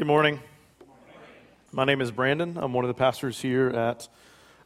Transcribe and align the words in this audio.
Good 0.00 0.06
morning. 0.06 0.40
My 1.72 1.84
name 1.84 2.00
is 2.00 2.10
Brandon. 2.10 2.56
I'm 2.56 2.72
one 2.72 2.86
of 2.86 2.88
the 2.88 2.94
pastors 2.94 3.38
here 3.38 3.68
at 3.68 4.08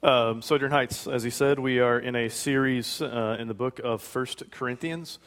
um, 0.00 0.42
Sojourn 0.42 0.70
Heights. 0.70 1.08
As 1.08 1.24
he 1.24 1.30
said, 1.30 1.58
we 1.58 1.80
are 1.80 1.98
in 1.98 2.14
a 2.14 2.30
series 2.30 3.02
uh, 3.02 3.36
in 3.40 3.48
the 3.48 3.54
book 3.54 3.80
of 3.82 4.00
First 4.00 4.44
Corinthians. 4.52 5.18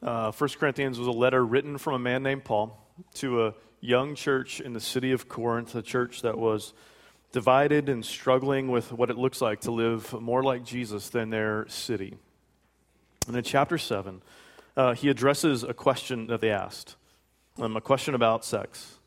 Uh, 0.00 0.30
First 0.30 0.60
Corinthians 0.60 0.96
was 0.96 1.08
a 1.08 1.10
letter 1.10 1.44
written 1.44 1.76
from 1.76 1.94
a 1.94 1.98
man 1.98 2.22
named 2.22 2.44
Paul 2.44 2.78
to 3.14 3.46
a 3.46 3.54
young 3.80 4.14
church 4.14 4.60
in 4.60 4.74
the 4.74 4.80
city 4.80 5.10
of 5.10 5.28
Corinth, 5.28 5.74
a 5.74 5.82
church 5.82 6.22
that 6.22 6.38
was 6.38 6.72
divided 7.32 7.88
and 7.88 8.04
struggling 8.04 8.68
with 8.68 8.92
what 8.92 9.10
it 9.10 9.18
looks 9.18 9.40
like 9.40 9.62
to 9.62 9.72
live 9.72 10.12
more 10.20 10.44
like 10.44 10.62
Jesus 10.62 11.08
than 11.08 11.30
their 11.30 11.66
city. 11.66 12.16
And 13.26 13.36
in 13.36 13.42
chapter 13.42 13.76
7, 13.76 14.22
uh, 14.76 14.94
he 14.94 15.08
addresses 15.08 15.64
a 15.64 15.74
question 15.74 16.28
that 16.28 16.40
they 16.40 16.50
asked 16.50 16.94
um, 17.58 17.76
a 17.76 17.80
question 17.80 18.14
about 18.14 18.44
sex. 18.44 18.97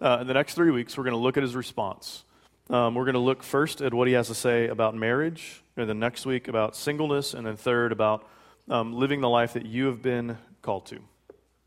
Uh, 0.00 0.18
in 0.22 0.26
the 0.26 0.32
next 0.34 0.54
three 0.54 0.70
weeks, 0.70 0.96
we're 0.96 1.04
going 1.04 1.12
to 1.12 1.20
look 1.20 1.36
at 1.36 1.42
his 1.42 1.54
response. 1.54 2.24
Um, 2.70 2.94
we're 2.94 3.04
going 3.04 3.14
to 3.14 3.20
look 3.20 3.42
first 3.42 3.82
at 3.82 3.92
what 3.92 4.08
he 4.08 4.14
has 4.14 4.28
to 4.28 4.34
say 4.34 4.68
about 4.68 4.94
marriage, 4.94 5.62
and 5.76 5.88
then 5.88 5.98
next 5.98 6.24
week 6.24 6.48
about 6.48 6.74
singleness, 6.74 7.34
and 7.34 7.46
then 7.46 7.56
third 7.56 7.92
about 7.92 8.26
um, 8.70 8.94
living 8.94 9.20
the 9.20 9.28
life 9.28 9.52
that 9.52 9.66
you 9.66 9.86
have 9.86 10.00
been 10.00 10.38
called 10.62 10.86
to. 10.86 11.00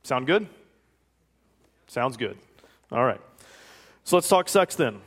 Sound 0.04 0.26
good? 0.26 0.48
Sounds 1.86 2.18
good. 2.18 2.36
All 2.92 3.06
right. 3.06 3.22
So 4.04 4.18
let's 4.18 4.30
talk 4.30 4.50
sex 4.50 4.76
then. 4.76 5.00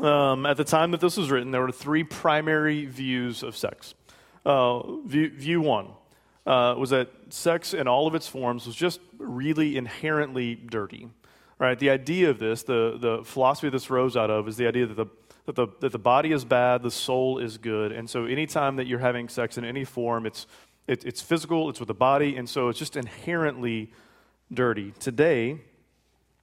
Um, 0.00 0.46
at 0.46 0.56
the 0.56 0.64
time 0.64 0.92
that 0.92 1.00
this 1.00 1.16
was 1.16 1.28
written, 1.28 1.50
there 1.50 1.62
were 1.62 1.72
three 1.72 2.04
primary 2.04 2.84
views 2.84 3.42
of 3.42 3.56
sex. 3.56 3.94
Uh, 4.46 4.98
view, 5.02 5.30
view 5.30 5.60
one 5.60 5.88
uh, 6.46 6.76
was 6.78 6.90
that 6.90 7.08
sex 7.30 7.74
in 7.74 7.88
all 7.88 8.06
of 8.06 8.14
its 8.14 8.28
forms 8.28 8.66
was 8.66 8.76
just 8.76 9.00
really 9.18 9.76
inherently 9.76 10.54
dirty. 10.54 11.08
Right? 11.60 11.78
The 11.78 11.90
idea 11.90 12.30
of 12.30 12.40
this, 12.40 12.64
the, 12.64 12.96
the 12.98 13.22
philosophy 13.22 13.68
this 13.68 13.88
rose 13.88 14.16
out 14.16 14.30
of, 14.30 14.48
is 14.48 14.56
the 14.56 14.66
idea 14.66 14.86
that 14.86 14.96
the, 14.96 15.06
that, 15.46 15.54
the, 15.54 15.68
that 15.80 15.92
the 15.92 15.98
body 15.98 16.32
is 16.32 16.44
bad, 16.44 16.82
the 16.82 16.90
soul 16.90 17.38
is 17.38 17.58
good. 17.58 17.92
And 17.92 18.10
so 18.10 18.24
anytime 18.24 18.76
that 18.76 18.88
you're 18.88 18.98
having 18.98 19.28
sex 19.28 19.56
in 19.58 19.64
any 19.64 19.84
form, 19.84 20.26
it's, 20.26 20.48
it, 20.88 21.04
it's 21.04 21.20
physical, 21.22 21.70
it's 21.70 21.78
with 21.78 21.86
the 21.86 21.94
body, 21.94 22.36
and 22.36 22.48
so 22.48 22.68
it's 22.68 22.78
just 22.78 22.96
inherently 22.96 23.92
dirty. 24.52 24.92
Today, 24.98 25.60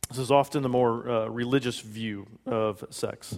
this 0.07 0.19
is 0.19 0.31
often 0.31 0.63
the 0.63 0.69
more 0.69 1.09
uh, 1.09 1.27
religious 1.27 1.81
view 1.81 2.27
of 2.45 2.85
sex. 2.91 3.37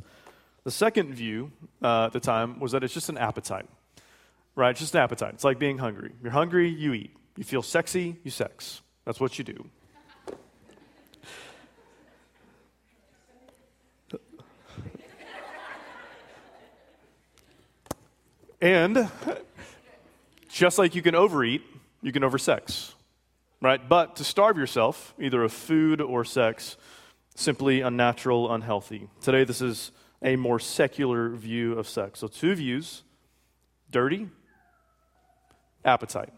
The 0.65 0.71
second 0.71 1.15
view 1.15 1.51
uh, 1.81 2.05
at 2.07 2.11
the 2.11 2.19
time 2.19 2.59
was 2.59 2.73
that 2.73 2.83
it's 2.83 2.93
just 2.93 3.09
an 3.09 3.17
appetite 3.17 3.67
right? 4.59 4.71
It's 4.71 4.81
just 4.81 4.93
an 4.93 5.01
appetite. 5.01 5.33
It's 5.33 5.43
like 5.43 5.57
being 5.57 5.77
hungry. 5.77 6.11
You're 6.21 6.33
hungry, 6.33 6.69
you 6.69 6.93
eat. 6.93 7.15
You 7.37 7.43
feel 7.45 7.61
sexy, 7.61 8.17
you 8.23 8.31
sex. 8.31 8.81
That's 9.05 9.19
what 9.19 9.37
you 9.37 9.45
do. 9.45 9.69
And 18.61 19.09
just 20.49 20.77
like 20.77 20.95
you 20.95 21.01
can 21.01 21.15
overeat, 21.15 21.61
you 22.01 22.11
can 22.11 22.23
oversex, 22.23 22.93
right? 23.61 23.87
But 23.87 24.15
to 24.17 24.23
starve 24.23 24.57
yourself, 24.57 25.13
either 25.19 25.43
of 25.43 25.53
food 25.53 26.01
or 26.01 26.25
sex, 26.25 26.77
simply 27.35 27.81
unnatural, 27.81 28.51
unhealthy. 28.51 29.07
Today, 29.21 29.43
this 29.43 29.61
is 29.61 29.91
a 30.21 30.35
more 30.35 30.59
secular 30.59 31.29
view 31.29 31.73
of 31.77 31.87
sex. 31.87 32.19
So, 32.19 32.27
two 32.27 32.55
views 32.55 33.03
dirty 33.91 34.27
appetite. 35.83 36.33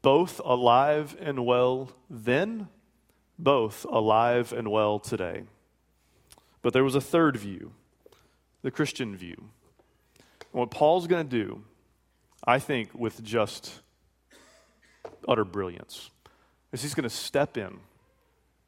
Both 0.00 0.40
alive 0.44 1.16
and 1.20 1.46
well 1.46 1.92
then, 2.10 2.68
both 3.38 3.84
alive 3.84 4.52
and 4.52 4.68
well 4.68 4.98
today. 4.98 5.44
But 6.60 6.72
there 6.72 6.84
was 6.84 6.94
a 6.94 7.00
third 7.00 7.36
view, 7.36 7.72
the 8.62 8.70
Christian 8.70 9.16
view. 9.16 9.50
And 10.52 10.60
what 10.60 10.70
Paul's 10.70 11.06
going 11.06 11.28
to 11.28 11.44
do, 11.44 11.62
I 12.44 12.58
think, 12.58 12.90
with 12.94 13.22
just 13.22 13.80
utter 15.26 15.44
brilliance, 15.44 16.10
is 16.72 16.82
he's 16.82 16.94
going 16.94 17.04
to 17.04 17.10
step 17.10 17.56
in 17.56 17.64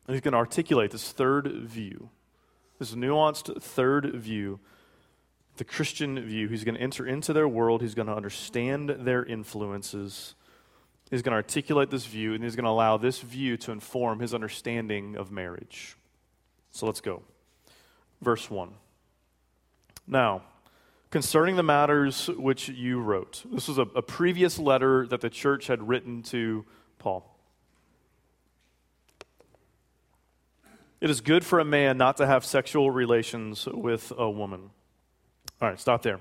and 0.06 0.14
he's 0.14 0.20
going 0.20 0.32
to 0.32 0.38
articulate 0.38 0.91
this 0.91 1.12
third 1.12 1.47
view, 1.47 2.10
this 2.78 2.94
nuanced 2.94 3.62
third 3.62 4.14
view 4.14 4.60
the 5.56 5.64
Christian 5.64 6.20
view. 6.20 6.48
He's 6.48 6.64
going 6.64 6.75
to 6.75 6.81
enter 6.81 7.06
into 7.06 7.32
their 7.32 7.48
world, 7.48 7.82
he's 7.82 7.94
going 7.94 8.09
to 8.09 8.14
understand 8.14 8.91
their 8.91 9.25
influences, 9.25 10.34
he's 11.10 11.22
going 11.22 11.32
to 11.32 11.36
articulate 11.36 11.91
this 11.91 12.06
view, 12.06 12.34
and 12.34 12.42
he's 12.42 12.56
going 12.56 12.64
to 12.64 12.70
allow 12.70 12.97
this 12.97 13.20
view 13.20 13.56
to 13.59 13.72
inform 13.72 14.20
his 14.20 14.34
understanding 14.34 15.16
of 15.16 15.30
marriage. 15.30 15.97
So 16.70 16.86
let's 16.86 17.00
go. 17.00 17.22
Verse 18.20 18.50
1. 18.50 18.72
Now, 20.06 20.42
concerning 21.14 21.54
the 21.54 21.62
matters 21.62 22.26
which 22.26 22.69
you 22.69 22.98
wrote, 22.98 23.44
this 23.52 23.69
was 23.69 23.78
a, 23.78 23.82
a 23.94 24.02
previous 24.02 24.58
letter 24.58 25.06
that 25.06 25.20
the 25.20 25.30
church 25.30 25.69
had 25.69 25.80
written 25.86 26.25
to 26.25 26.64
Paul. 26.98 27.38
It 31.00 31.10
is 31.10 31.20
good 31.20 31.44
for 31.44 31.60
a 31.60 31.64
man 31.64 31.98
not 31.98 32.16
to 32.16 32.26
have 32.26 32.44
sexual 32.44 32.91
relations 32.91 33.64
with 33.64 34.12
a 34.19 34.28
woman. 34.28 34.70
All 35.62 35.69
right, 35.69 35.78
stop 35.78 36.03
there. 36.03 36.19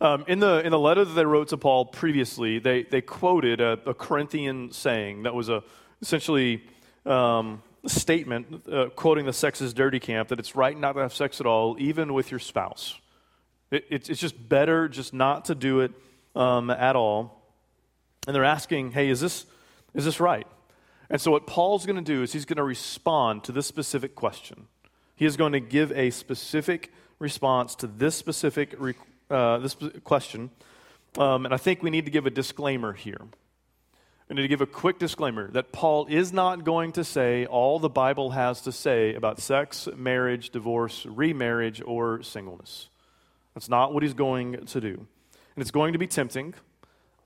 Um, 0.00 0.24
in, 0.26 0.38
the, 0.38 0.64
in 0.64 0.70
the 0.70 0.78
letter 0.78 1.04
that 1.04 1.12
they 1.12 1.26
wrote 1.26 1.48
to 1.48 1.58
Paul 1.58 1.84
previously, 1.84 2.58
they, 2.58 2.84
they 2.84 3.02
quoted 3.02 3.60
a, 3.60 3.72
a 3.84 3.92
Corinthian 3.92 4.72
saying 4.72 5.24
that 5.24 5.34
was 5.34 5.50
a, 5.50 5.62
essentially 6.00 6.64
um, 7.04 7.62
a 7.84 7.90
statement 7.90 8.66
uh, 8.72 8.88
quoting 8.96 9.26
the 9.26 9.34
sex 9.34 9.60
is 9.60 9.74
dirty 9.74 10.00
camp 10.00 10.30
that 10.30 10.38
it's 10.38 10.56
right 10.56 10.80
not 10.80 10.94
to 10.94 11.00
have 11.00 11.12
sex 11.12 11.42
at 11.42 11.46
all, 11.46 11.76
even 11.78 12.14
with 12.14 12.30
your 12.30 12.40
spouse. 12.40 12.98
It, 13.70 13.84
it's, 13.90 14.08
it's 14.08 14.20
just 14.20 14.48
better 14.48 14.88
just 14.88 15.14
not 15.14 15.46
to 15.46 15.54
do 15.54 15.80
it 15.80 15.92
um, 16.34 16.70
at 16.70 16.96
all. 16.96 17.42
And 18.26 18.34
they're 18.34 18.44
asking, 18.44 18.92
hey, 18.92 19.08
is 19.08 19.20
this, 19.20 19.46
is 19.94 20.04
this 20.04 20.20
right? 20.20 20.46
And 21.08 21.20
so, 21.20 21.30
what 21.32 21.46
Paul's 21.46 21.86
going 21.86 21.96
to 21.96 22.02
do 22.02 22.22
is 22.22 22.32
he's 22.32 22.44
going 22.44 22.58
to 22.58 22.62
respond 22.62 23.44
to 23.44 23.52
this 23.52 23.66
specific 23.66 24.14
question. 24.14 24.66
He 25.16 25.26
is 25.26 25.36
going 25.36 25.52
to 25.52 25.60
give 25.60 25.90
a 25.92 26.10
specific 26.10 26.92
response 27.18 27.74
to 27.76 27.86
this 27.86 28.14
specific 28.14 28.74
re- 28.78 28.94
uh, 29.28 29.58
this 29.58 29.76
question. 30.04 30.50
Um, 31.18 31.44
and 31.44 31.52
I 31.52 31.56
think 31.56 31.82
we 31.82 31.90
need 31.90 32.04
to 32.04 32.10
give 32.10 32.26
a 32.26 32.30
disclaimer 32.30 32.92
here. 32.92 33.20
We 34.28 34.36
need 34.36 34.42
to 34.42 34.48
give 34.48 34.60
a 34.60 34.66
quick 34.66 35.00
disclaimer 35.00 35.50
that 35.50 35.72
Paul 35.72 36.06
is 36.06 36.32
not 36.32 36.64
going 36.64 36.92
to 36.92 37.02
say 37.02 37.46
all 37.46 37.80
the 37.80 37.88
Bible 37.88 38.30
has 38.30 38.60
to 38.62 38.70
say 38.70 39.14
about 39.14 39.40
sex, 39.40 39.88
marriage, 39.96 40.50
divorce, 40.50 41.04
remarriage, 41.04 41.82
or 41.84 42.22
singleness. 42.22 42.88
That's 43.54 43.68
not 43.68 43.92
what 43.92 44.02
he's 44.02 44.14
going 44.14 44.66
to 44.66 44.80
do. 44.80 45.06
And 45.54 45.62
it's 45.62 45.70
going 45.70 45.92
to 45.92 45.98
be 45.98 46.06
tempting 46.06 46.54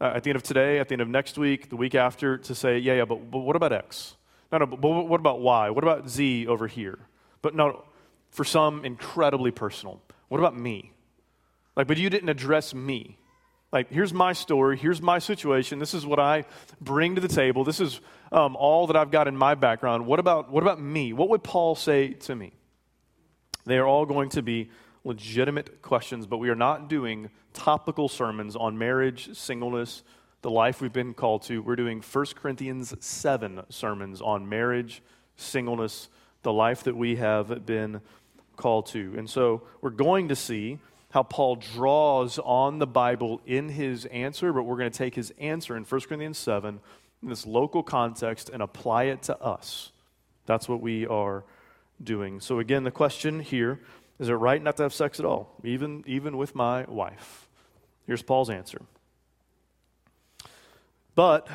uh, 0.01 0.13
at 0.15 0.23
the 0.25 0.31
end 0.31 0.37
of 0.37 0.43
today, 0.43 0.79
at 0.79 0.89
the 0.89 0.95
end 0.95 1.03
of 1.03 1.09
next 1.09 1.39
week, 1.39 1.69
the 1.71 1.77
week 1.77 1.95
after, 1.95 2.39
to 2.39 2.55
say, 2.55 2.79
yeah, 2.79 2.95
yeah, 2.95 3.05
but, 3.05 3.31
but 3.31 3.41
what 3.41 3.57
about 3.57 3.73
X? 3.73 4.17
No, 4.51 4.59
no, 4.59 4.67
but, 4.67 4.81
but 4.81 5.09
what 5.09 5.21
about 5.21 5.41
Y? 5.41 5.71
What 5.71 5.85
about 5.85 6.09
Z 6.09 6.47
over 6.47 6.67
here? 6.67 6.99
But 7.43 7.55
no, 7.55 7.85
for 8.31 8.45
some 8.45 8.85
incredibly 8.85 9.51
personal. 9.51 10.01
What 10.29 10.39
about 10.39 10.57
me? 10.57 10.93
Like, 11.77 11.87
but 11.87 11.99
you 11.99 12.11
didn't 12.11 12.29
address 12.29 12.75
me. 12.75 13.19
Like, 13.73 13.91
here's 13.91 14.15
my 14.15 14.33
story, 14.33 14.77
here's 14.77 15.03
my 15.03 15.19
situation, 15.19 15.81
this 15.81 15.95
is 15.95 16.07
what 16.07 16.21
I 16.21 16.45
bring 16.81 17.17
to 17.17 17.21
the 17.21 17.27
table, 17.27 17.65
this 17.65 17.81
is 17.81 18.01
um, 18.31 18.55
all 18.55 18.87
that 18.87 18.95
I've 18.95 19.11
got 19.11 19.27
in 19.27 19.37
my 19.37 19.57
background. 19.57 20.07
What 20.07 20.21
about, 20.21 20.49
what 20.49 20.63
about 20.63 20.81
me? 20.81 21.13
What 21.13 21.29
would 21.31 21.43
Paul 21.43 21.75
say 21.75 22.11
to 22.13 22.37
me? 22.37 22.53
They 23.67 23.77
are 23.79 23.87
all 23.87 24.07
going 24.07 24.29
to 24.31 24.43
be 24.43 24.71
legitimate 25.05 25.83
questions, 25.83 26.27
but 26.27 26.39
we 26.39 26.49
are 26.49 26.55
not 26.55 26.89
doing 26.89 27.31
topical 27.53 28.09
sermons 28.09 28.57
on 28.57 28.77
marriage, 28.77 29.37
singleness, 29.37 30.03
the 30.43 30.51
life 30.51 30.81
we've 30.81 30.93
been 30.93 31.15
called 31.15 31.43
to. 31.43 31.63
We're 31.63 31.77
doing 31.77 32.03
1 32.03 32.27
Corinthians 32.35 32.95
7 33.01 33.63
sermons 33.69 34.21
on 34.21 34.49
marriage, 34.49 35.03
singleness, 35.37 36.09
the 36.43 36.53
life 36.53 36.85
that 36.85 36.97
we 36.97 37.17
have 37.17 37.65
been 37.65 38.01
called 38.57 38.87
to. 38.87 39.15
And 39.17 39.29
so 39.29 39.63
we're 39.81 39.91
going 39.91 40.29
to 40.29 40.37
see 40.37 40.79
how 41.11 41.23
Paul 41.23 41.57
draws 41.57 42.39
on 42.39 42.79
the 42.79 42.87
Bible 42.87 43.41
in 43.47 43.69
his 43.69 44.05
answer, 44.07 44.53
but 44.53 44.65
we're 44.65 44.77
going 44.77 44.91
to 44.91 44.99
take 44.99 45.15
his 45.15 45.33
answer 45.39 45.77
in 45.77 45.85
1 45.85 46.01
Corinthians 46.03 46.39
7 46.39 46.81
in 47.23 47.29
this 47.29 47.47
local 47.47 47.83
context 47.83 48.51
and 48.53 48.63
apply 48.63 49.05
it 49.05 49.23
to 49.23 49.41
us. 49.41 49.93
That's 50.47 50.69
what 50.69 50.81
we 50.81 51.07
are 51.07 51.45
doing. 52.03 52.41
So, 52.41 52.59
again, 52.59 52.85
the 52.85 52.91
question 52.91 53.41
here 53.41 53.81
is 54.19 54.29
it 54.29 54.35
right 54.35 54.63
not 54.63 54.77
to 54.77 54.85
have 54.85 54.95
sex 54.95 55.19
at 55.19 55.27
all, 55.27 55.57
even, 55.65 56.05
even 56.07 56.37
with 56.37 56.55
my 56.55 56.85
wife? 56.85 57.49
Here's 58.07 58.23
Paul's 58.23 58.51
answer. 58.51 58.83
But 61.15 61.49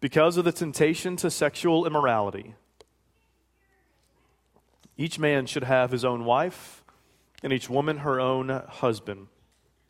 because 0.00 0.36
of 0.36 0.44
the 0.44 0.52
temptation 0.52 1.16
to 1.16 1.30
sexual 1.30 1.86
immorality, 1.86 2.54
each 4.96 5.18
man 5.18 5.46
should 5.46 5.64
have 5.64 5.90
his 5.90 6.04
own 6.04 6.24
wife, 6.24 6.84
and 7.42 7.52
each 7.52 7.70
woman 7.70 7.98
her 7.98 8.20
own 8.20 8.48
husband. 8.48 9.28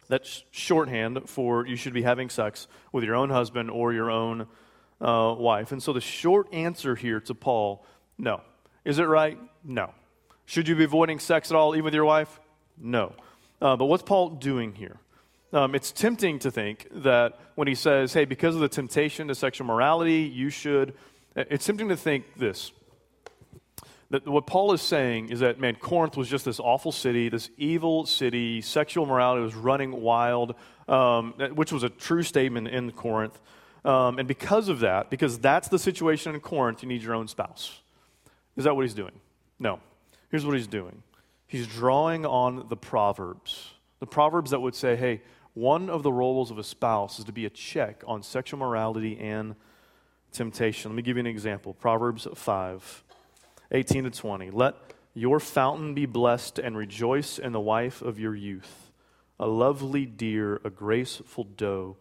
That's 0.09 0.45
shorthand 0.51 1.29
for 1.29 1.67
you 1.67 1.77
should 1.77 1.95
be 1.95 2.03
having 2.03 2.31
sex 2.31 2.67
with 2.93 3.05
your 3.05 3.15
own 3.15 3.31
husband 3.31 3.71
or 3.71 3.93
your 3.93 4.11
own 4.11 4.47
uh, 5.01 5.35
wife. 5.39 5.73
And 5.73 5.83
so 5.83 5.93
the 5.93 6.01
short 6.01 6.53
answer 6.53 6.95
here 6.95 7.21
to 7.21 7.35
Paul 7.35 7.85
no. 8.19 8.41
Is 8.85 8.99
it 8.99 9.05
right? 9.05 9.39
No. 9.63 9.93
Should 10.49 10.67
you 10.67 10.75
be 10.75 10.85
avoiding 10.85 11.19
sex 11.19 11.50
at 11.50 11.56
all, 11.59 11.75
even 11.75 11.85
with 11.85 11.93
your 11.93 12.06
wife? 12.06 12.41
No. 12.79 13.12
Uh, 13.61 13.77
but 13.77 13.85
what's 13.85 14.03
Paul 14.03 14.31
doing 14.31 14.75
here? 14.75 14.97
Um, 15.53 15.75
it's 15.75 15.93
tempting 15.93 16.39
to 16.39 16.50
think 16.50 16.89
that 16.91 17.39
when 17.55 17.69
he 17.69 17.75
says, 17.75 18.15
hey, 18.15 18.25
because 18.25 18.55
of 18.55 18.62
the 18.62 18.69
temptation 18.69 19.29
to 19.29 19.35
sexual 19.35 19.67
morality, 19.67 20.23
you 20.23 20.49
should, 20.49 20.95
it's 21.37 21.67
tempting 21.67 21.91
to 21.91 21.99
think 21.99 22.35
this. 22.35 22.73
That 24.09 24.27
what 24.27 24.47
Paul 24.47 24.73
is 24.73 24.81
saying 24.81 25.29
is 25.29 25.41
that, 25.41 25.61
man, 25.61 25.75
Corinth 25.75 26.17
was 26.17 26.31
just 26.31 26.47
this 26.47 26.61
awful 26.61 26.93
city, 26.93 27.29
this 27.29 27.50
evil 27.59 28.06
city. 28.06 28.62
Sexual 28.62 29.05
morality 29.05 29.43
was 29.43 29.55
running 29.55 30.00
wild, 30.00 30.55
um, 30.89 31.35
which 31.56 31.73
was 31.73 31.83
a 31.83 31.91
true 31.91 32.23
statement 32.23 32.69
in 32.69 32.93
Corinth. 32.93 33.39
Um, 33.85 34.19
and 34.19 34.27
because 34.27 34.71
of 34.71 34.81
that, 34.81 35.11
because 35.11 35.39
that's 35.39 35.69
the 35.69 35.79
situation 35.79 36.35
in 36.35 36.41
Corinth, 36.41 36.83
you 36.83 36.89
need 36.89 37.03
your 37.03 37.15
own 37.15 37.29
spouse. 37.29 37.83
Is 38.56 38.65
that 38.65 38.75
what 38.75 38.87
he's 38.87 38.95
doing? 38.95 39.21
No. 39.59 39.81
Here's 40.31 40.45
what 40.45 40.55
he's 40.55 40.67
doing 40.67 41.03
he's 41.47 41.67
drawing 41.67 42.27
on 42.27 42.67
the 42.69 42.77
Proverbs. 42.77 43.73
The 44.01 44.07
Proverbs 44.07 44.53
that 44.53 44.61
would 44.61 44.75
say, 44.75 44.95
hey, 44.95 45.23
one 45.55 45.91
of 45.91 46.03
the 46.03 46.13
roles 46.13 46.51
of 46.51 46.59
a 46.59 46.63
spouse 46.63 47.19
is 47.19 47.25
to 47.25 47.33
be 47.33 47.47
a 47.47 47.51
check 47.51 48.05
on 48.07 48.23
sexual 48.23 48.61
morality 48.61 49.19
and 49.19 49.57
temptation. 50.31 50.93
Let 50.93 50.97
me 50.97 51.03
give 51.03 51.17
you 51.17 51.21
an 51.21 51.27
example 51.27 51.75
Proverbs 51.75 52.29
5 52.33 53.05
18 53.71 54.05
to 54.05 54.11
20. 54.11 54.51
Let 54.51 54.77
your 55.15 55.41
fountain 55.41 55.95
be 55.95 56.07
blessed 56.07 56.59
and 56.59 56.77
rejoice 56.77 57.39
in 57.39 57.53
the 57.53 57.61
wife 57.61 58.03
of 58.03 58.19
your 58.19 58.35
youth, 58.35 58.93
a 59.41 59.47
lovely 59.47 60.07
deer, 60.07 60.61
a 60.65 60.71
graceful 60.71 61.45
doe. 61.45 61.97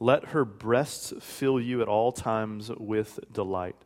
Let 0.00 0.26
her 0.26 0.44
breasts 0.44 1.12
fill 1.20 1.60
you 1.60 1.80
at 1.80 1.88
all 1.88 2.12
times 2.12 2.70
with 2.76 3.20
delight. 3.32 3.76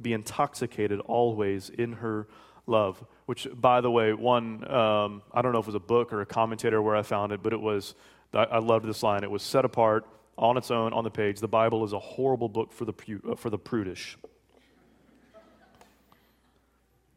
Be 0.00 0.12
intoxicated 0.12 1.00
always 1.00 1.68
in 1.68 1.94
her 1.94 2.28
love. 2.66 3.04
Which, 3.28 3.46
by 3.52 3.82
the 3.82 3.90
way, 3.90 4.14
one, 4.14 4.66
um, 4.72 5.20
I 5.34 5.42
don't 5.42 5.52
know 5.52 5.58
if 5.58 5.64
it 5.64 5.68
was 5.68 5.74
a 5.74 5.80
book 5.80 6.14
or 6.14 6.22
a 6.22 6.26
commentator 6.26 6.80
where 6.80 6.96
I 6.96 7.02
found 7.02 7.30
it, 7.30 7.42
but 7.42 7.52
it 7.52 7.60
was, 7.60 7.94
I, 8.32 8.44
I 8.44 8.58
loved 8.58 8.86
this 8.86 9.02
line. 9.02 9.22
It 9.22 9.30
was 9.30 9.42
set 9.42 9.66
apart 9.66 10.06
on 10.38 10.56
its 10.56 10.70
own 10.70 10.94
on 10.94 11.04
the 11.04 11.10
page. 11.10 11.38
The 11.38 11.46
Bible 11.46 11.84
is 11.84 11.92
a 11.92 11.98
horrible 11.98 12.48
book 12.48 12.72
for 12.72 12.86
the, 12.86 12.94
uh, 13.30 13.34
for 13.34 13.50
the 13.50 13.58
prudish. 13.58 14.16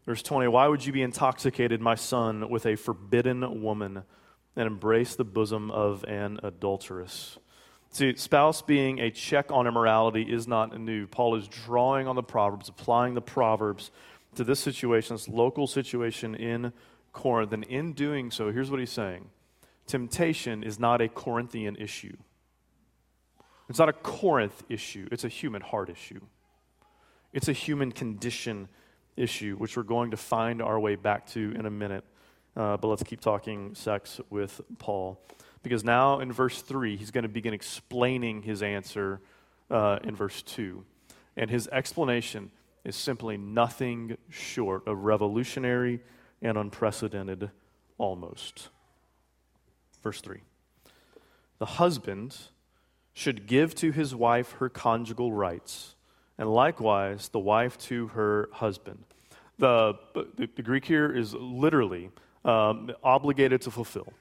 Verse 0.06 0.22
20 0.22 0.50
Why 0.50 0.68
would 0.68 0.86
you 0.86 0.92
be 0.92 1.02
intoxicated, 1.02 1.80
my 1.80 1.96
son, 1.96 2.50
with 2.50 2.66
a 2.66 2.76
forbidden 2.76 3.62
woman 3.62 4.04
and 4.58 4.68
embrace 4.68 5.16
the 5.16 5.24
bosom 5.24 5.72
of 5.72 6.04
an 6.04 6.42
adulteress? 6.44 7.38
See, 7.92 8.18
spouse 8.18 8.62
being 8.62 9.00
a 9.00 9.12
check 9.12 9.50
on 9.50 9.66
immorality 9.66 10.24
is 10.24 10.46
not 10.46 10.78
new. 10.78 11.08
Paul 11.08 11.36
is 11.36 11.48
drawing 11.48 12.10
on 12.10 12.18
the 12.18 12.24
Proverbs, 12.24 12.68
applying 12.68 13.14
the 13.14 13.22
Proverbs 13.22 13.92
to 14.36 14.44
this 14.44 14.60
situation, 14.60 15.16
this 15.16 15.28
local 15.28 15.68
situation 15.68 16.36
in 16.36 16.74
Corinth. 17.12 17.52
And 17.52 17.64
in 17.66 17.94
doing 17.94 18.32
so, 18.32 18.52
here's 18.52 18.72
what 18.72 18.80
he's 18.80 18.92
saying 18.92 19.30
temptation 19.88 20.64
is 20.64 20.80
not 20.80 21.02
a 21.02 21.10
Corinthian 21.10 21.76
issue. 21.76 22.16
It's 23.70 23.80
not 23.80 23.90
a 23.90 23.94
Corinth 23.94 24.64
issue, 24.70 25.08
it's 25.12 25.24
a 25.24 25.30
human 25.30 25.62
heart 25.62 25.90
issue. 25.90 26.22
It's 27.34 27.48
a 27.48 27.54
human 27.54 27.94
condition 27.94 28.68
issue, 29.16 29.56
which 29.56 29.78
we're 29.78 29.84
going 29.84 30.12
to 30.12 30.18
find 30.18 30.62
our 30.62 30.78
way 30.78 30.96
back 30.96 31.28
to 31.28 31.54
in 31.58 31.66
a 31.66 31.70
minute. 31.70 32.04
Uh, 32.56 32.76
but 32.76 32.90
let's 32.90 33.04
keep 33.04 33.22
talking 33.22 33.74
sex 33.76 34.20
with 34.30 34.60
Paul. 34.78 35.22
Because 35.64 35.84
now 35.84 36.20
in 36.20 36.34
verse 36.34 36.62
3, 36.62 36.98
he's 36.98 37.12
going 37.12 37.24
to 37.24 37.30
begin 37.30 37.54
explaining 37.54 38.42
his 38.42 38.62
answer 38.62 39.22
uh, 39.70 40.00
in 40.04 40.16
verse 40.16 40.42
2. 40.42 40.84
And 41.38 41.50
his 41.50 41.68
explanation 41.70 42.52
is 42.84 42.96
simply 42.96 43.38
nothing 43.38 44.18
short 44.30 44.88
of 44.88 45.04
revolutionary 45.04 46.00
and 46.42 46.58
unprecedented 46.58 47.52
almost. 47.98 48.70
Verse 50.04 50.22
3 50.22 50.40
The 51.60 51.66
husband 51.66 52.38
should 53.14 53.46
give 53.46 53.76
to 53.76 53.92
his 53.92 54.16
wife 54.16 54.54
her 54.54 54.70
conjugal 54.70 55.32
rights, 55.32 55.96
and 56.38 56.50
likewise 56.50 57.30
the 57.30 57.40
wife 57.40 57.78
to 57.78 58.08
her 58.08 58.50
husband. 58.54 59.04
The, 59.60 59.94
the, 60.14 60.50
the 60.56 60.64
Greek 60.64 60.86
here 60.86 61.16
is 61.16 61.36
literally 61.36 62.10
um, 62.44 62.92
obligated 63.04 63.62
to 63.62 63.72
fulfill. 63.72 64.12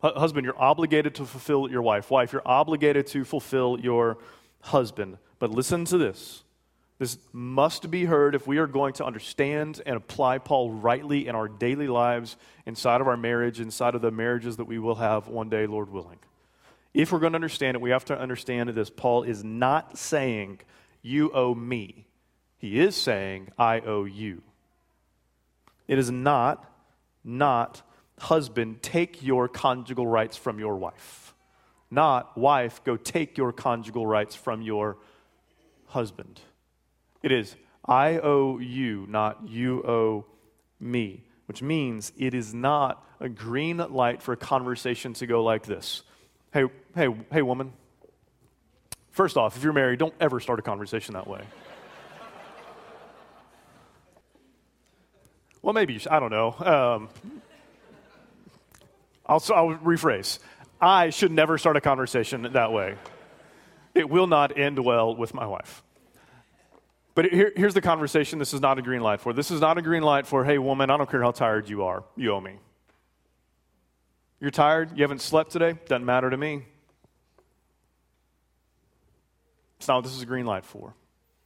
Husband, 0.00 0.44
you're 0.44 0.60
obligated 0.60 1.14
to 1.16 1.24
fulfill 1.24 1.70
your 1.70 1.82
wife. 1.82 2.10
Wife, 2.10 2.32
you're 2.32 2.42
obligated 2.44 3.06
to 3.08 3.22
fulfill 3.22 3.78
your 3.78 4.18
husband. 4.60 5.18
But 5.38 5.50
listen 5.50 5.84
to 5.84 5.98
this. 5.98 6.42
This 6.98 7.18
must 7.32 7.90
be 7.90 8.04
heard 8.04 8.34
if 8.34 8.46
we 8.46 8.58
are 8.58 8.66
going 8.66 8.92
to 8.94 9.04
understand 9.04 9.82
and 9.84 9.96
apply 9.96 10.38
Paul 10.38 10.70
rightly 10.70 11.26
in 11.26 11.34
our 11.34 11.48
daily 11.48 11.88
lives, 11.88 12.36
inside 12.64 13.00
of 13.00 13.08
our 13.08 13.16
marriage, 13.16 13.60
inside 13.60 13.94
of 13.94 14.02
the 14.02 14.10
marriages 14.10 14.58
that 14.58 14.66
we 14.66 14.78
will 14.78 14.94
have 14.96 15.26
one 15.26 15.48
day, 15.48 15.66
Lord 15.66 15.90
willing. 15.90 16.18
If 16.94 17.10
we're 17.10 17.18
going 17.18 17.32
to 17.32 17.36
understand 17.36 17.76
it, 17.76 17.80
we 17.80 17.90
have 17.90 18.04
to 18.06 18.18
understand 18.18 18.68
this. 18.70 18.90
Paul 18.90 19.22
is 19.22 19.42
not 19.42 19.98
saying, 19.98 20.60
You 21.00 21.32
owe 21.32 21.54
me. 21.54 22.06
He 22.58 22.78
is 22.78 22.94
saying, 22.94 23.48
I 23.58 23.80
owe 23.80 24.04
you. 24.04 24.42
It 25.88 25.98
is 25.98 26.10
not, 26.10 26.64
not 27.24 27.82
husband, 28.18 28.82
take 28.82 29.22
your 29.22 29.48
conjugal 29.48 30.06
rights 30.06 30.36
from 30.36 30.60
your 30.60 30.76
wife. 30.76 31.34
Not, 31.90 32.38
wife, 32.38 32.82
go 32.84 32.96
take 32.96 33.36
your 33.36 33.52
conjugal 33.52 34.06
rights 34.06 34.34
from 34.34 34.62
your 34.62 34.98
husband. 35.86 36.40
It 37.22 37.30
is, 37.30 37.54
I 37.84 38.18
owe 38.18 38.58
you, 38.58 39.06
not 39.08 39.48
you 39.48 39.82
owe 39.84 40.26
me, 40.80 41.24
which 41.46 41.62
means 41.62 42.12
it 42.16 42.34
is 42.34 42.52
not 42.52 43.04
a 43.20 43.28
green 43.28 43.76
light 43.76 44.22
for 44.22 44.32
a 44.32 44.36
conversation 44.36 45.12
to 45.14 45.26
go 45.26 45.44
like 45.44 45.64
this. 45.64 46.02
Hey, 46.52 46.64
hey, 46.94 47.08
hey, 47.30 47.42
woman. 47.42 47.72
First 49.12 49.36
off, 49.36 49.56
if 49.56 49.62
you're 49.62 49.72
married, 49.72 49.98
don't 49.98 50.14
ever 50.20 50.40
start 50.40 50.58
a 50.58 50.62
conversation 50.62 51.14
that 51.14 51.26
way. 51.26 51.42
well, 55.62 55.72
maybe 55.72 55.92
you 55.92 55.98
should, 56.00 56.10
I 56.10 56.18
don't 56.18 56.30
know. 56.30 56.54
Um, 56.58 57.08
I'll, 59.26 59.42
I'll 59.54 59.78
rephrase. 59.78 60.40
I 60.80 61.10
should 61.10 61.30
never 61.30 61.58
start 61.58 61.76
a 61.76 61.80
conversation 61.80 62.42
that 62.52 62.72
way. 62.72 62.96
It 63.94 64.10
will 64.10 64.26
not 64.26 64.58
end 64.58 64.78
well 64.78 65.14
with 65.14 65.34
my 65.34 65.46
wife. 65.46 65.82
But 67.14 67.26
here, 67.26 67.52
here's 67.54 67.74
the 67.74 67.80
conversation 67.80 68.38
this 68.38 68.54
is 68.54 68.60
not 68.60 68.78
a 68.78 68.82
green 68.82 69.02
light 69.02 69.20
for. 69.20 69.32
This 69.32 69.50
is 69.50 69.60
not 69.60 69.78
a 69.78 69.82
green 69.82 70.02
light 70.02 70.26
for, 70.26 70.44
hey, 70.44 70.58
woman, 70.58 70.90
I 70.90 70.96
don't 70.96 71.10
care 71.10 71.22
how 71.22 71.30
tired 71.30 71.68
you 71.68 71.84
are, 71.84 72.04
you 72.16 72.32
owe 72.32 72.40
me. 72.40 72.58
You're 74.40 74.50
tired? 74.50 74.96
You 74.96 75.04
haven't 75.04 75.20
slept 75.20 75.52
today? 75.52 75.74
Doesn't 75.86 76.04
matter 76.04 76.28
to 76.28 76.36
me. 76.36 76.64
It's 79.78 79.86
not 79.86 79.96
what 79.96 80.04
this 80.04 80.14
is 80.14 80.22
a 80.22 80.26
green 80.26 80.46
light 80.46 80.64
for. 80.64 80.94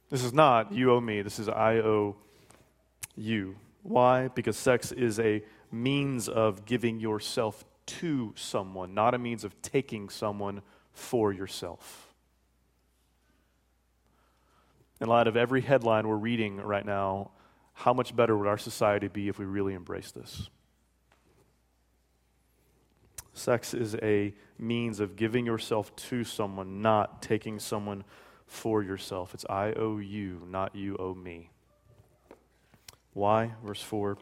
This 0.09 0.23
is 0.23 0.33
not 0.33 0.71
you 0.71 0.91
owe 0.91 1.01
me. 1.01 1.21
This 1.21 1.37
is 1.37 1.49
I 1.49 1.75
owe 1.75 2.15
you. 3.15 3.55
Why? 3.83 4.29
Because 4.29 4.57
sex 4.57 4.91
is 4.91 5.19
a 5.19 5.43
means 5.71 6.29
of 6.29 6.65
giving 6.65 6.99
yourself 6.99 7.65
to 7.85 8.33
someone, 8.35 8.93
not 8.93 9.13
a 9.13 9.17
means 9.17 9.43
of 9.43 9.61
taking 9.61 10.09
someone 10.09 10.61
for 10.91 11.31
yourself. 11.31 12.06
In 14.99 15.07
light 15.07 15.27
of 15.27 15.37
every 15.37 15.61
headline 15.61 16.07
we're 16.07 16.15
reading 16.15 16.57
right 16.57 16.85
now, 16.85 17.31
how 17.73 17.93
much 17.93 18.15
better 18.15 18.35
would 18.35 18.47
our 18.47 18.57
society 18.57 19.07
be 19.07 19.27
if 19.27 19.37
we 19.37 19.45
really 19.45 19.75
embraced 19.75 20.15
this? 20.15 20.49
Sex 23.33 23.73
is 23.75 23.95
a 24.01 24.33
means 24.57 24.99
of 24.99 25.15
giving 25.15 25.45
yourself 25.45 25.95
to 25.95 26.23
someone, 26.23 26.81
not 26.81 27.21
taking 27.21 27.59
someone 27.59 28.03
for 28.47 28.81
yourself. 28.81 29.35
It's 29.35 29.45
I 29.47 29.73
owe 29.73 29.99
you, 29.99 30.41
not 30.49 30.75
you 30.75 30.95
owe 30.97 31.13
me. 31.13 31.51
Why? 33.13 33.53
Verse 33.63 33.81
4 33.81 34.17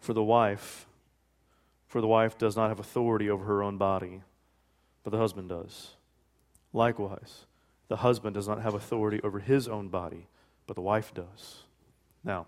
for 0.00 0.12
the 0.12 0.22
wife, 0.22 0.86
for 1.86 2.00
the 2.00 2.06
wife 2.06 2.38
does 2.38 2.56
not 2.56 2.68
have 2.68 2.80
authority 2.80 3.28
over 3.28 3.44
her 3.44 3.62
own 3.62 3.78
body, 3.78 4.22
but 5.02 5.10
the 5.10 5.18
husband 5.18 5.48
does. 5.48 5.96
Likewise, 6.72 7.46
the 7.88 7.96
husband 7.96 8.34
does 8.34 8.46
not 8.46 8.60
have 8.60 8.74
authority 8.74 9.20
over 9.22 9.38
his 9.38 9.66
own 9.66 9.88
body, 9.88 10.28
but 10.66 10.74
the 10.74 10.82
wife 10.82 11.12
does. 11.14 11.62
Now, 12.22 12.46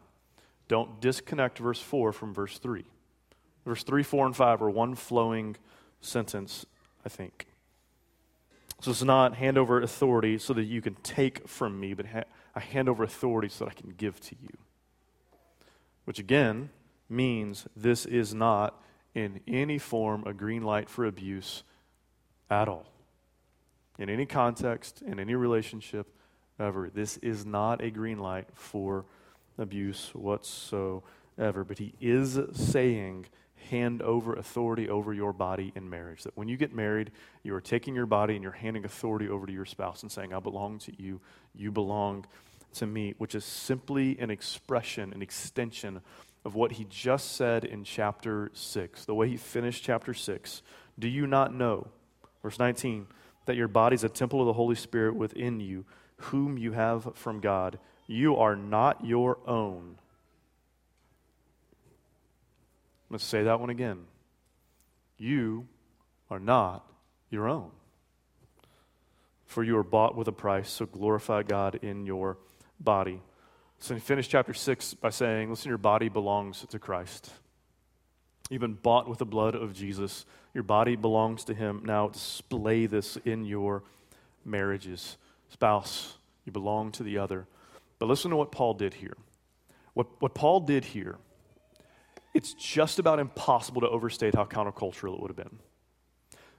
don't 0.69 1.01
disconnect 1.01 1.59
verse 1.59 1.81
4 1.81 2.13
from 2.13 2.33
verse 2.33 2.59
3. 2.59 2.85
Verse 3.65 3.83
3, 3.83 4.03
4, 4.03 4.27
and 4.27 4.37
5 4.37 4.63
are 4.63 4.71
one 4.71 4.95
flowing 4.95 5.57
sentence, 6.01 6.67
I 7.05 7.09
think. 7.09 7.47
So 8.81 8.91
it's 8.91 9.03
not 9.03 9.35
hand 9.35 9.59
over 9.59 9.81
authority 9.81 10.39
so 10.39 10.55
that 10.55 10.65
you 10.65 10.81
can 10.81 10.95
take 10.97 11.47
from 11.47 11.79
me, 11.79 11.93
but 11.93 12.07
ha- 12.07 12.25
I 12.55 12.61
hand 12.61 12.89
over 12.89 13.03
authority 13.03 13.49
so 13.49 13.65
that 13.65 13.73
I 13.73 13.75
can 13.75 13.91
give 13.91 14.21
to 14.21 14.37
you. 14.41 14.57
Which 16.05 16.19
again 16.19 16.71
means 17.09 17.67
this 17.77 18.07
is 18.07 18.35
not 18.35 18.83
in 19.15 19.41
any 19.47 19.79
form 19.79 20.25
a 20.27 20.33
green 20.33 20.63
light 20.63 20.89
for 20.89 21.05
abuse 21.05 21.63
at 22.49 22.69
all. 22.69 22.87
In 23.99 24.09
any 24.09 24.27
context, 24.27 25.03
in 25.03 25.21
any 25.21 25.35
relationship, 25.35 26.07
ever, 26.59 26.91
this 26.93 27.17
is 27.19 27.45
not 27.45 27.83
a 27.83 27.91
green 27.91 28.19
light 28.19 28.49
for 28.55 29.05
abuse 29.59 30.11
whatsoever. 30.15 31.65
But 31.65 31.79
he 31.79 31.95
is 32.01 32.39
saying, 32.55 33.27
hand 33.69 34.03
over 34.03 34.35
authority 34.35 34.89
over 34.89 35.13
your 35.13 35.33
body 35.33 35.73
in 35.75 35.89
marriage. 35.89 36.23
That 36.25 36.37
when 36.37 36.49
you 36.49 36.57
get 36.57 36.75
married, 36.75 37.13
you 37.43 37.55
are 37.55 37.61
taking 37.61 37.95
your 37.95 38.07
body 38.07 38.35
and 38.35 38.43
you're 38.43 38.53
handing 38.53 38.85
authority 38.85 39.29
over 39.29 39.47
to 39.47 39.53
your 39.53 39.67
spouse 39.67 40.03
and 40.03 40.11
saying, 40.11 40.33
I 40.33 40.41
belong 40.41 40.79
to 40.81 41.03
you, 41.03 41.21
you 41.55 41.71
belong 41.71 42.27
to 42.75 42.87
me, 42.87 43.15
which 43.19 43.35
is 43.35 43.45
simply 43.45 44.19
an 44.19 44.31
expression, 44.31 45.13
an 45.13 45.23
extension 45.23 46.01
of 46.45 46.55
what 46.55 46.73
he 46.73 46.87
just 46.89 47.37
said 47.37 47.65
in 47.65 47.85
chapter 47.85 48.51
6. 48.55 49.05
The 49.05 49.15
way 49.15 49.29
he 49.29 49.37
finished 49.37 49.85
chapter 49.85 50.15
6. 50.15 50.63
Do 50.99 51.09
you 51.09 51.27
not 51.27 51.55
know, 51.55 51.89
verse 52.43 52.59
19, 52.59 53.07
that 53.51 53.57
your 53.57 53.67
body 53.67 53.97
is 53.97 54.05
a 54.05 54.09
temple 54.09 54.39
of 54.39 54.47
the 54.47 54.53
Holy 54.53 54.77
Spirit 54.77 55.17
within 55.17 55.59
you, 55.59 55.85
whom 56.19 56.57
you 56.57 56.71
have 56.71 57.17
from 57.17 57.41
God? 57.41 57.81
You 58.07 58.37
are 58.37 58.55
not 58.55 59.05
your 59.05 59.39
own. 59.45 59.97
Let's 63.11 63.25
say 63.25 63.43
that 63.43 63.59
one 63.59 63.69
again. 63.69 64.05
You 65.19 65.67
are 66.31 66.39
not 66.39 66.87
your 67.29 67.49
own. 67.49 67.73
For 69.47 69.65
you 69.65 69.77
are 69.77 69.83
bought 69.83 70.15
with 70.15 70.29
a 70.29 70.33
price, 70.33 70.71
so 70.71 70.87
glorify 70.87 71.43
God 71.43 71.81
in 71.83 72.07
your 72.07 72.39
body. 72.79 73.21
So 73.81 73.95
he 73.95 74.01
finished 74.01 74.31
chapter 74.31 74.55
6 74.55 74.95
by 74.95 75.11
saying, 75.11 75.51
Listen, 75.51 75.71
your 75.71 75.79
body 75.79 76.09
belongs 76.09 76.65
to 76.71 76.79
Christ. 76.79 77.33
You've 78.49 78.61
been 78.61 78.75
bought 78.75 79.09
with 79.09 79.19
the 79.19 79.27
blood 79.27 79.57
of 79.57 79.75
Jesus. 79.75 80.25
Your 80.55 80.65
body 80.65 80.97
belongs 80.97 81.45
to 81.45 81.55
him. 81.55 81.83
Now 81.85 82.09
display 82.09 82.87
this 82.87 83.17
in 83.25 83.45
your 83.45 83.83
marriages. 84.45 85.17
Spouse, 85.49 86.17
you 86.45 86.53
belong 86.53 86.93
to 86.93 87.03
the 87.03 87.19
other. 87.19 87.47
But 87.99 88.07
listen 88.07 88.31
to 88.31 88.37
what 88.37 88.51
Paul 88.51 88.75
did 88.75 88.95
here. 88.95 89.17
What, 89.95 90.07
what 90.21 90.35
Paul 90.35 90.61
did 90.61 90.85
here, 90.85 91.19
it's 92.35 92.55
just 92.55 92.99
about 92.99 93.19
impossible 93.19 93.81
to 93.83 93.89
overstate 93.89 94.35
how 94.35 94.45
countercultural 94.45 95.15
it 95.15 95.21
would 95.21 95.31
have 95.31 95.37
been. 95.37 95.59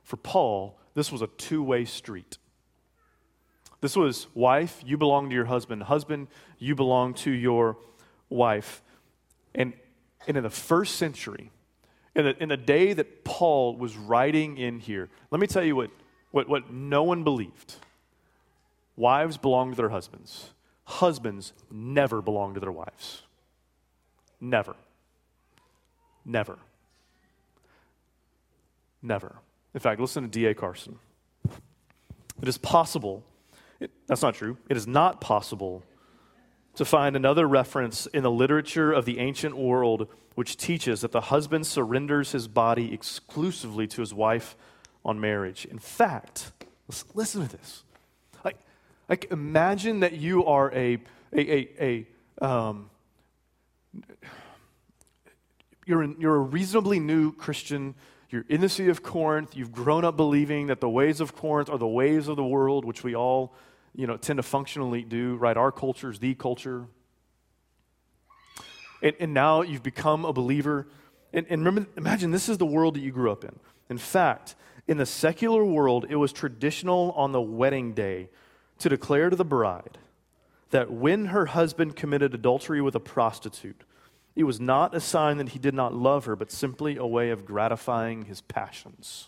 For 0.04 0.18
Paul, 0.18 0.78
this 0.94 1.12
was 1.12 1.22
a 1.22 1.28
two 1.28 1.64
way 1.64 1.86
street. 1.86 2.38
This 3.80 3.96
was 3.96 4.28
wife, 4.36 4.82
you 4.86 4.98
belong 4.98 5.30
to 5.30 5.36
your 5.36 5.46
husband. 5.46 5.84
Husband, 5.84 6.28
you 6.60 6.76
belong 6.76 7.16
to 7.16 7.32
your 7.32 7.78
wife. 8.30 8.84
And, 9.56 9.74
and 10.28 10.38
in 10.38 10.44
the 10.44 10.52
first 10.52 10.98
century, 10.98 11.52
in 12.16 12.26
the, 12.26 12.44
in 12.44 12.50
the 12.50 12.58
day 12.58 12.94
that 12.94 13.24
Paul 13.24 13.76
was 13.78 13.96
writing 13.96 14.58
in 14.58 14.80
here, 14.80 15.10
let 15.30 15.40
me 15.40 15.48
tell 15.48 15.64
you 15.64 15.76
what, 15.76 15.92
what, 16.32 16.50
what 16.50 16.72
no 16.72 17.04
one 17.04 17.24
believed. 17.24 17.76
Wives 18.96 19.38
belong 19.38 19.72
to 19.72 19.78
their 19.78 19.90
husbands. 19.90 20.52
Husbands 20.84 21.54
never 21.72 22.22
belong 22.22 22.54
to 22.56 22.60
their 22.60 22.72
wives. 22.72 23.24
Never. 24.40 24.76
Never. 26.26 26.58
Never. 29.02 29.36
In 29.74 29.80
fact, 29.80 30.02
listen 30.02 30.24
to 30.24 30.30
D.A. 30.30 30.54
Carson. 30.54 31.00
It 32.42 32.48
is 32.48 32.58
possible 32.58 33.24
it, 33.82 33.92
that's 34.08 34.22
not 34.22 34.36
true. 34.36 34.58
It 34.70 34.78
is 34.78 34.88
not 34.88 35.20
possible 35.20 35.84
to 36.76 36.86
find 36.86 37.16
another 37.16 37.48
reference 37.48 38.06
in 38.06 38.24
the 38.24 38.32
literature 38.32 38.94
of 38.94 39.06
the 39.06 39.20
ancient 39.20 39.58
world 39.58 40.08
which 40.36 40.58
teaches 40.58 41.02
that 41.02 41.12
the 41.12 41.22
husband 41.22 41.68
surrenders 41.68 42.32
his 42.32 42.48
body 42.48 42.94
exclusively 42.94 43.88
to 43.88 44.02
his 44.02 44.14
wife 44.14 44.56
on 45.04 45.20
marriage. 45.20 45.66
In 45.66 45.80
fact, 45.80 46.52
listen 47.14 47.48
to 47.48 47.58
this. 47.58 47.84
Like, 48.44 48.58
like 49.10 49.32
imagine 49.32 50.02
that 50.02 50.14
you 50.14 50.46
are 50.46 50.72
a, 50.74 50.98
a, 51.34 51.52
a, 51.52 52.06
a 52.42 52.46
um, 52.46 52.90
you're, 55.86 56.04
in, 56.04 56.16
you're 56.20 56.36
a 56.36 56.40
reasonably 56.40 57.00
new 57.00 57.34
Christian 57.34 57.96
you're 58.32 58.46
in 58.48 58.62
the 58.62 58.70
city 58.70 58.90
of 58.90 59.04
Corinth. 59.04 59.58
You've 59.58 59.74
grown 59.74 60.06
up 60.06 60.16
believing 60.16 60.68
that 60.68 60.80
the 60.80 60.90
ways 60.90 61.20
of 61.20 61.36
Corinth 61.36 61.70
are 61.70 61.78
the 61.78 61.88
ways 61.88 62.30
of 62.30 62.38
the 62.38 62.46
world, 62.46 62.86
which 62.86 63.04
we 63.04 63.14
all 63.14 63.54
you 63.94 64.08
know, 64.08 64.16
tend 64.16 64.38
to 64.38 64.44
functionally 64.44 65.04
do, 65.04 65.36
right? 65.36 65.58
Our 65.58 65.72
culture 65.72 66.10
is 66.10 66.20
the 66.20 66.34
culture. 66.34 66.88
And, 69.02 69.16
and 69.20 69.34
now 69.34 69.62
you've 69.62 69.84
become 69.84 70.26
a 70.26 70.34
believer. 70.34 70.88
And, 71.34 71.46
and 71.50 71.66
remember, 71.66 71.90
imagine 71.98 72.32
this 72.32 72.50
is 72.50 72.58
the 72.58 72.66
world 72.66 72.96
that 72.96 73.02
you 73.02 73.12
grew 73.12 73.32
up 73.32 73.44
in. 73.44 73.58
In 73.90 73.98
fact, 73.98 74.56
in 74.88 74.98
the 74.98 75.06
secular 75.06 75.64
world, 75.64 76.06
it 76.10 76.16
was 76.16 76.34
traditional 76.34 77.12
on 77.12 77.32
the 77.32 77.42
wedding 77.42 77.94
day 77.94 78.30
to 78.80 78.90
declare 78.90 79.30
to 79.30 79.36
the 79.36 79.46
bride 79.46 79.98
that 80.72 80.92
when 80.92 81.26
her 81.26 81.48
husband 81.48 81.96
committed 81.96 82.34
adultery 82.34 82.82
with 82.82 82.96
a 82.96 83.00
prostitute, 83.00 83.84
it 84.36 84.44
was 84.44 84.60
not 84.60 84.96
a 84.96 85.00
sign 85.00 85.38
that 85.38 85.50
he 85.50 85.60
did 85.60 85.74
not 85.74 85.94
love 85.94 86.26
her, 86.26 86.36
but 86.36 86.52
simply 86.52 86.96
a 86.96 87.06
way 87.06 87.30
of 87.30 87.46
gratifying 87.46 88.26
his 88.26 88.42
passions. 88.42 89.28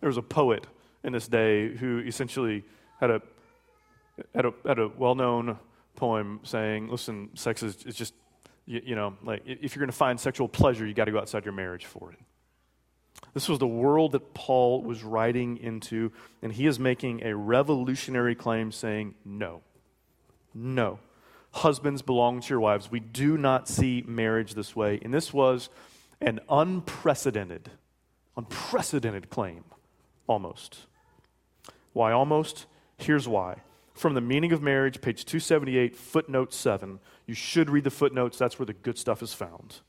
There 0.00 0.08
was 0.08 0.16
a 0.16 0.22
poet 0.22 0.66
in 1.02 1.12
this 1.12 1.26
day 1.26 1.74
who 1.74 1.98
essentially 1.98 2.64
had 3.00 3.10
a, 3.10 3.22
had 4.34 4.46
a, 4.46 4.52
had 4.64 4.78
a 4.78 4.88
well 4.88 5.14
known 5.14 5.58
poem 5.98 6.40
saying, 6.44 6.88
listen, 6.88 7.30
sex 7.34 7.62
is, 7.62 7.82
is 7.84 7.96
just, 7.96 8.14
you, 8.66 8.80
you 8.84 8.94
know, 8.94 9.16
like 9.24 9.42
if 9.44 9.74
you're 9.74 9.80
going 9.80 9.90
to 9.90 9.96
find 9.96 10.18
sexual 10.18 10.48
pleasure, 10.48 10.86
you 10.86 10.94
got 10.94 11.06
to 11.06 11.12
go 11.12 11.18
outside 11.18 11.44
your 11.44 11.54
marriage 11.54 11.84
for 11.84 12.12
it. 12.12 12.18
This 13.34 13.48
was 13.48 13.58
the 13.58 13.66
world 13.66 14.12
that 14.12 14.32
Paul 14.32 14.82
was 14.82 15.02
writing 15.02 15.56
into, 15.58 16.12
and 16.40 16.52
he 16.52 16.66
is 16.66 16.78
making 16.78 17.24
a 17.24 17.34
revolutionary 17.34 18.36
claim 18.36 18.70
saying, 18.70 19.14
no, 19.24 19.62
no. 20.54 21.00
Husbands 21.50 22.00
belong 22.02 22.40
to 22.40 22.48
your 22.50 22.60
wives. 22.60 22.90
We 22.90 23.00
do 23.00 23.36
not 23.36 23.68
see 23.68 24.04
marriage 24.06 24.54
this 24.54 24.76
way. 24.76 25.00
And 25.02 25.12
this 25.12 25.32
was 25.32 25.68
an 26.20 26.38
unprecedented, 26.48 27.70
unprecedented 28.36 29.30
claim, 29.30 29.64
almost. 30.28 30.86
Why 31.92 32.12
almost? 32.12 32.66
Here's 32.98 33.26
why. 33.26 33.62
From 33.98 34.14
the 34.14 34.20
meaning 34.20 34.52
of 34.52 34.62
marriage, 34.62 35.00
page 35.00 35.24
278, 35.24 35.96
footnote 35.96 36.54
7. 36.54 37.00
You 37.26 37.34
should 37.34 37.68
read 37.68 37.82
the 37.82 37.90
footnotes, 37.90 38.38
that's 38.38 38.56
where 38.56 38.64
the 38.64 38.72
good 38.72 38.96
stuff 38.96 39.24
is 39.24 39.34
found. 39.34 39.80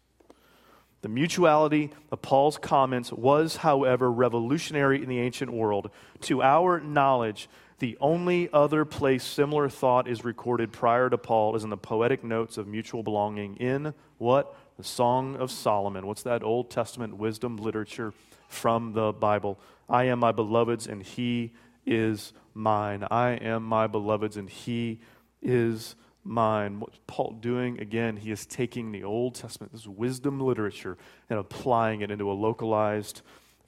The 1.01 1.09
mutuality 1.09 1.91
of 2.11 2.23
Paul's 2.23 2.57
comments 2.57 3.13
was, 3.13 3.57
however, 3.57 4.11
revolutionary 4.11 5.03
in 5.03 5.09
the 5.09 5.19
ancient 5.19 5.53
world. 5.53 5.91
To 6.21 6.41
our 6.41 6.79
knowledge, 6.79 7.49
the 7.77 7.99
only 8.01 8.49
other 8.51 8.83
place 8.83 9.23
similar 9.23 9.69
thought 9.69 10.07
is 10.07 10.25
recorded 10.25 10.71
prior 10.71 11.11
to 11.11 11.17
Paul 11.19 11.55
is 11.55 11.63
in 11.63 11.69
the 11.69 11.77
poetic 11.77 12.23
notes 12.23 12.57
of 12.57 12.67
mutual 12.67 13.03
belonging 13.03 13.57
in 13.57 13.93
what? 14.17 14.55
The 14.77 14.83
Song 14.83 15.35
of 15.35 15.51
Solomon. 15.51 16.07
What's 16.07 16.23
that 16.23 16.41
Old 16.41 16.71
Testament 16.71 17.17
wisdom 17.17 17.57
literature 17.57 18.15
from 18.47 18.93
the 18.93 19.13
Bible? 19.13 19.59
I 19.87 20.05
am 20.05 20.17
my 20.17 20.31
beloved's, 20.31 20.87
and 20.87 21.03
he 21.03 21.53
is 21.89 22.33
mine. 22.53 23.05
I 23.09 23.31
am 23.31 23.63
my 23.63 23.87
beloved's, 23.87 24.37
and 24.37 24.49
he 24.49 24.99
is 25.41 25.95
mine. 26.23 26.79
What's 26.79 26.99
Paul 27.07 27.37
doing? 27.41 27.79
Again, 27.79 28.17
he 28.17 28.31
is 28.31 28.45
taking 28.45 28.91
the 28.91 29.03
Old 29.03 29.35
Testament, 29.35 29.73
this 29.73 29.87
wisdom 29.87 30.39
literature, 30.39 30.97
and 31.29 31.39
applying 31.39 32.01
it 32.01 32.11
into 32.11 32.31
a 32.31 32.33
localized 32.33 33.21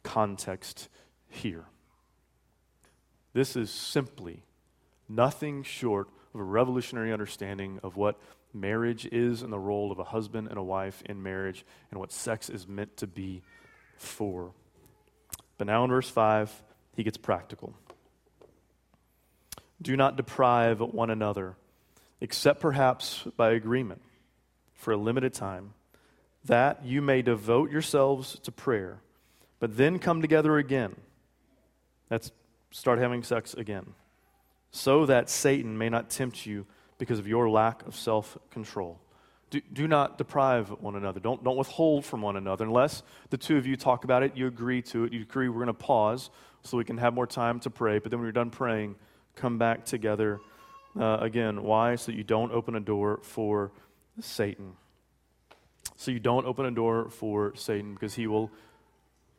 context 0.03 0.87
here. 1.27 1.65
This 3.33 3.55
is 3.55 3.71
simply 3.71 4.43
nothing 5.09 5.63
short 5.63 6.09
of 6.33 6.39
a 6.39 6.43
revolutionary 6.43 7.11
understanding 7.11 7.79
of 7.83 7.95
what 7.95 8.19
marriage 8.53 9.05
is 9.05 9.41
and 9.41 9.51
the 9.51 9.59
role 9.59 9.91
of 9.91 9.99
a 9.99 10.03
husband 10.03 10.47
and 10.47 10.57
a 10.57 10.63
wife 10.63 11.01
in 11.05 11.23
marriage 11.23 11.65
and 11.89 11.99
what 11.99 12.11
sex 12.11 12.49
is 12.49 12.67
meant 12.67 12.97
to 12.97 13.07
be 13.07 13.41
for. 13.97 14.51
But 15.57 15.67
now 15.67 15.83
in 15.85 15.89
verse 15.89 16.09
5, 16.09 16.63
he 16.95 17.03
gets 17.03 17.17
practical. 17.17 17.73
Do 19.81 19.97
not 19.97 20.15
deprive 20.15 20.79
one 20.79 21.09
another, 21.09 21.55
except 22.19 22.59
perhaps 22.59 23.25
by 23.35 23.51
agreement, 23.51 24.01
for 24.73 24.91
a 24.91 24.97
limited 24.97 25.33
time, 25.33 25.73
that 26.45 26.85
you 26.85 27.01
may 27.01 27.21
devote 27.21 27.71
yourselves 27.71 28.37
to 28.43 28.51
prayer, 28.51 29.01
but 29.59 29.77
then 29.77 29.99
come 29.99 30.21
together 30.21 30.57
again. 30.57 30.95
That's 32.09 32.31
start 32.71 32.99
having 32.99 33.23
sex 33.23 33.53
again, 33.53 33.93
so 34.71 35.05
that 35.05 35.29
Satan 35.29 35.77
may 35.77 35.89
not 35.89 36.09
tempt 36.09 36.45
you 36.45 36.65
because 36.97 37.19
of 37.19 37.27
your 37.27 37.49
lack 37.49 37.85
of 37.87 37.95
self 37.95 38.37
control. 38.51 38.99
Do, 39.49 39.59
do 39.73 39.87
not 39.87 40.17
deprive 40.17 40.69
one 40.69 40.95
another. 40.95 41.19
Don't, 41.19 41.43
don't 41.43 41.57
withhold 41.57 42.05
from 42.05 42.21
one 42.21 42.37
another. 42.37 42.63
Unless 42.63 43.03
the 43.31 43.37
two 43.37 43.57
of 43.57 43.65
you 43.65 43.75
talk 43.75 44.05
about 44.05 44.23
it, 44.23 44.37
you 44.37 44.47
agree 44.47 44.81
to 44.83 45.03
it, 45.03 45.13
you 45.13 45.21
agree 45.21 45.49
we're 45.49 45.55
going 45.55 45.67
to 45.67 45.73
pause 45.73 46.29
so 46.63 46.77
we 46.77 46.85
can 46.85 46.97
have 46.97 47.13
more 47.13 47.27
time 47.27 47.59
to 47.61 47.69
pray. 47.69 47.99
But 47.99 48.11
then 48.11 48.19
when 48.19 48.25
you're 48.25 48.31
done 48.31 48.49
praying, 48.49 48.95
come 49.35 49.57
back 49.57 49.85
together 49.85 50.39
uh, 50.99 51.17
again. 51.19 51.63
Why? 51.63 51.95
So 51.95 52.11
that 52.11 52.17
you 52.17 52.23
don't 52.23 52.51
open 52.51 52.75
a 52.75 52.79
door 52.79 53.19
for 53.23 53.71
Satan. 54.19 54.73
So 55.95 56.11
you 56.11 56.19
don't 56.19 56.45
open 56.45 56.65
a 56.65 56.71
door 56.71 57.09
for 57.09 57.53
Satan 57.55 57.93
because 57.93 58.15
he 58.15 58.27
will 58.27 58.51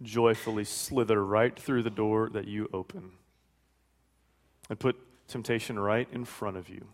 joyfully 0.03 0.65
slither 0.65 1.25
right 1.25 1.59
through 1.59 1.83
the 1.83 1.91
door 1.91 2.29
that 2.31 2.47
you 2.47 2.69
open 2.73 3.13
and 4.69 4.79
put 4.79 4.97
temptation 5.29 5.79
right 5.79 6.09
in 6.13 6.25
front 6.25 6.57
of 6.57 6.69
you. 6.69 6.87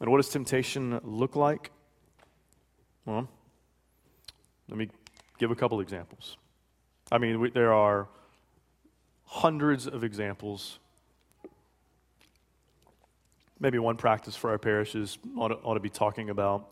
And 0.00 0.10
what 0.10 0.18
does 0.18 0.28
temptation 0.28 1.00
look 1.02 1.36
like? 1.36 1.70
Well, 3.04 3.28
let 4.68 4.78
me 4.78 4.88
give 5.38 5.50
a 5.50 5.54
couple 5.54 5.80
examples. 5.80 6.36
I 7.10 7.18
mean, 7.18 7.40
we, 7.40 7.50
there 7.50 7.72
are 7.72 8.08
hundreds 9.24 9.86
of 9.86 10.04
examples. 10.04 10.78
Maybe 13.58 13.78
one 13.78 13.96
practice 13.96 14.36
for 14.36 14.50
our 14.50 14.58
parishes 14.58 15.18
ought 15.36 15.48
to, 15.48 15.54
ought 15.56 15.74
to 15.74 15.80
be 15.80 15.90
talking 15.90 16.30
about 16.30 16.70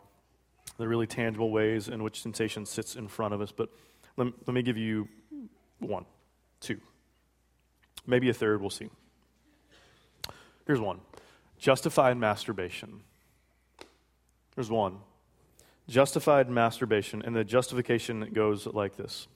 the 0.77 0.87
really 0.87 1.07
tangible 1.07 1.51
ways 1.51 1.89
in 1.89 2.03
which 2.03 2.23
temptation 2.23 2.67
sits 2.67 2.97
in 2.97 3.09
front 3.09 3.35
of 3.35 3.41
us. 3.41 3.53
But 3.53 3.71
let, 4.17 4.27
let 4.47 4.55
me 4.55 4.63
give 4.63 4.77
you 4.77 5.09
one, 5.79 6.05
two, 6.61 6.81
maybe 8.07 8.29
a 8.29 8.35
third, 8.35 8.61
we'll 8.61 8.71
see. 8.71 8.91
Here's 10.67 10.81
one 10.81 11.01
justified 11.59 12.17
masturbation. 12.17 13.01
There's 14.55 14.71
one 14.71 14.99
justified 15.89 16.49
masturbation, 16.49 17.23
and 17.23 17.35
the 17.35 17.45
justification 17.45 18.31
goes 18.33 18.67
like 18.67 18.97
this 18.97 19.27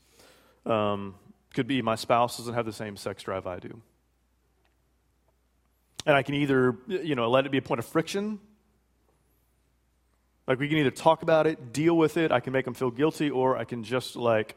um, 0.67 1.15
could 1.55 1.67
be 1.67 1.83
my 1.83 1.95
spouse 1.95 2.39
doesn't 2.39 2.55
have 2.55 2.67
the 2.67 2.73
same 2.73 2.97
sex 2.97 3.23
drive 3.23 3.47
I 3.47 3.59
do. 3.59 3.81
And 6.07 6.17
I 6.17 6.23
can 6.23 6.35
either, 6.35 6.77
you 6.87 7.15
know, 7.15 7.29
let 7.29 7.47
it 7.47 7.53
be 7.53 7.59
a 7.59 7.63
point 7.63 7.79
of 7.79 7.87
friction. 7.87 8.41
Like 10.47 10.59
we 10.59 10.69
can 10.69 10.79
either 10.79 10.91
talk 10.91 11.23
about 11.23 11.47
it, 11.47 11.73
deal 11.73 11.97
with 11.97 12.17
it, 12.17 12.33
I 12.33 12.41
can 12.41 12.55
make 12.55 12.65
them 12.65 12.73
feel 12.73 12.91
guilty, 12.91 13.31
or 13.31 13.59
I 13.59 13.65
can 13.65 13.85
just 13.85 14.17
like 14.17 14.57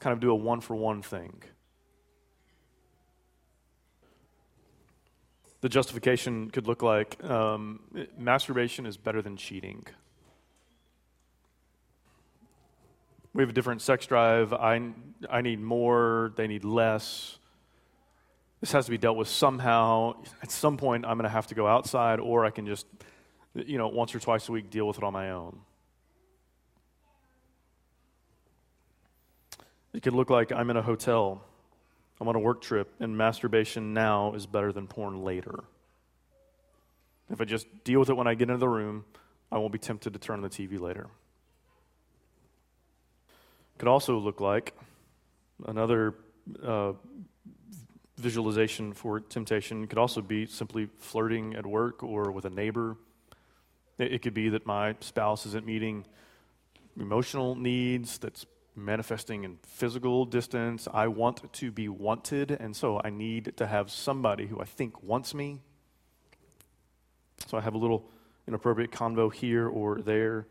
kind 0.00 0.12
of 0.12 0.20
do 0.20 0.30
a 0.30 0.34
one 0.34 0.60
for 0.60 0.74
one 0.74 1.02
thing. 1.02 1.42
The 5.60 5.68
justification 5.68 6.50
could 6.50 6.66
look 6.66 6.82
like 6.82 7.22
um, 7.22 7.80
masturbation 8.18 8.86
is 8.86 8.96
better 8.96 9.20
than 9.20 9.36
cheating. 9.36 9.86
We 13.34 13.42
have 13.42 13.50
a 13.50 13.52
different 13.52 13.82
sex 13.82 14.06
drive. 14.06 14.52
I, 14.52 14.90
I 15.28 15.42
need 15.42 15.60
more, 15.60 16.32
they 16.36 16.48
need 16.48 16.64
less. 16.64 17.38
This 18.60 18.72
has 18.72 18.84
to 18.84 18.90
be 18.90 18.98
dealt 18.98 19.16
with 19.16 19.28
somehow. 19.28 20.22
At 20.42 20.50
some 20.50 20.76
point, 20.76 21.04
I'm 21.06 21.16
going 21.16 21.24
to 21.24 21.30
have 21.30 21.46
to 21.48 21.54
go 21.54 21.66
outside, 21.66 22.20
or 22.20 22.44
I 22.44 22.50
can 22.50 22.66
just, 22.66 22.86
you 23.54 23.78
know, 23.78 23.88
once 23.88 24.14
or 24.14 24.20
twice 24.20 24.48
a 24.48 24.52
week 24.52 24.70
deal 24.70 24.86
with 24.86 24.98
it 24.98 25.04
on 25.04 25.12
my 25.12 25.30
own. 25.30 25.60
It 29.92 30.02
could 30.02 30.12
look 30.12 30.30
like 30.30 30.52
I'm 30.52 30.70
in 30.70 30.76
a 30.76 30.82
hotel, 30.82 31.42
I'm 32.20 32.28
on 32.28 32.36
a 32.36 32.38
work 32.38 32.60
trip, 32.60 32.92
and 33.00 33.16
masturbation 33.16 33.92
now 33.92 34.34
is 34.34 34.46
better 34.46 34.72
than 34.72 34.86
porn 34.86 35.24
later. 35.24 35.64
If 37.30 37.40
I 37.40 37.44
just 37.44 37.66
deal 37.82 38.00
with 38.00 38.10
it 38.10 38.16
when 38.16 38.26
I 38.26 38.34
get 38.34 38.50
into 38.50 38.58
the 38.58 38.68
room, 38.68 39.04
I 39.50 39.58
won't 39.58 39.72
be 39.72 39.78
tempted 39.78 40.12
to 40.12 40.18
turn 40.18 40.36
on 40.36 40.42
the 40.42 40.48
TV 40.48 40.78
later 40.78 41.08
It 43.74 43.78
could 43.78 43.88
also 43.88 44.18
look 44.18 44.40
like 44.40 44.74
another 45.66 46.14
uh, 46.62 46.92
visualization 48.20 48.92
for 48.92 49.20
temptation 49.20 49.86
could 49.86 49.98
also 49.98 50.20
be 50.20 50.46
simply 50.46 50.88
flirting 50.98 51.54
at 51.54 51.66
work 51.66 52.02
or 52.02 52.30
with 52.30 52.44
a 52.44 52.50
neighbor. 52.50 52.96
It, 53.98 54.22
could 54.22 54.34
be 54.34 54.48
that 54.50 54.64
my 54.64 54.94
spouse 55.00 55.44
isn't 55.46 55.66
meeting 55.66 56.06
emotional 56.98 57.54
needs 57.54 58.18
that's 58.18 58.46
manifesting 58.74 59.44
in 59.44 59.58
physical 59.62 60.24
distance. 60.24 60.88
I 60.92 61.08
want 61.08 61.52
to 61.52 61.70
be 61.70 61.88
wanted, 61.88 62.50
and 62.50 62.74
so 62.74 63.00
I 63.02 63.10
need 63.10 63.54
to 63.56 63.66
have 63.66 63.90
somebody 63.90 64.46
who 64.46 64.60
I 64.60 64.64
think 64.64 65.02
wants 65.02 65.34
me. 65.34 65.60
So 67.46 67.58
I 67.58 67.60
have 67.60 67.74
a 67.74 67.78
little 67.78 68.08
inappropriate 68.46 68.90
convo 68.90 69.32
here 69.32 69.68
or 69.68 70.00
there. 70.00 70.46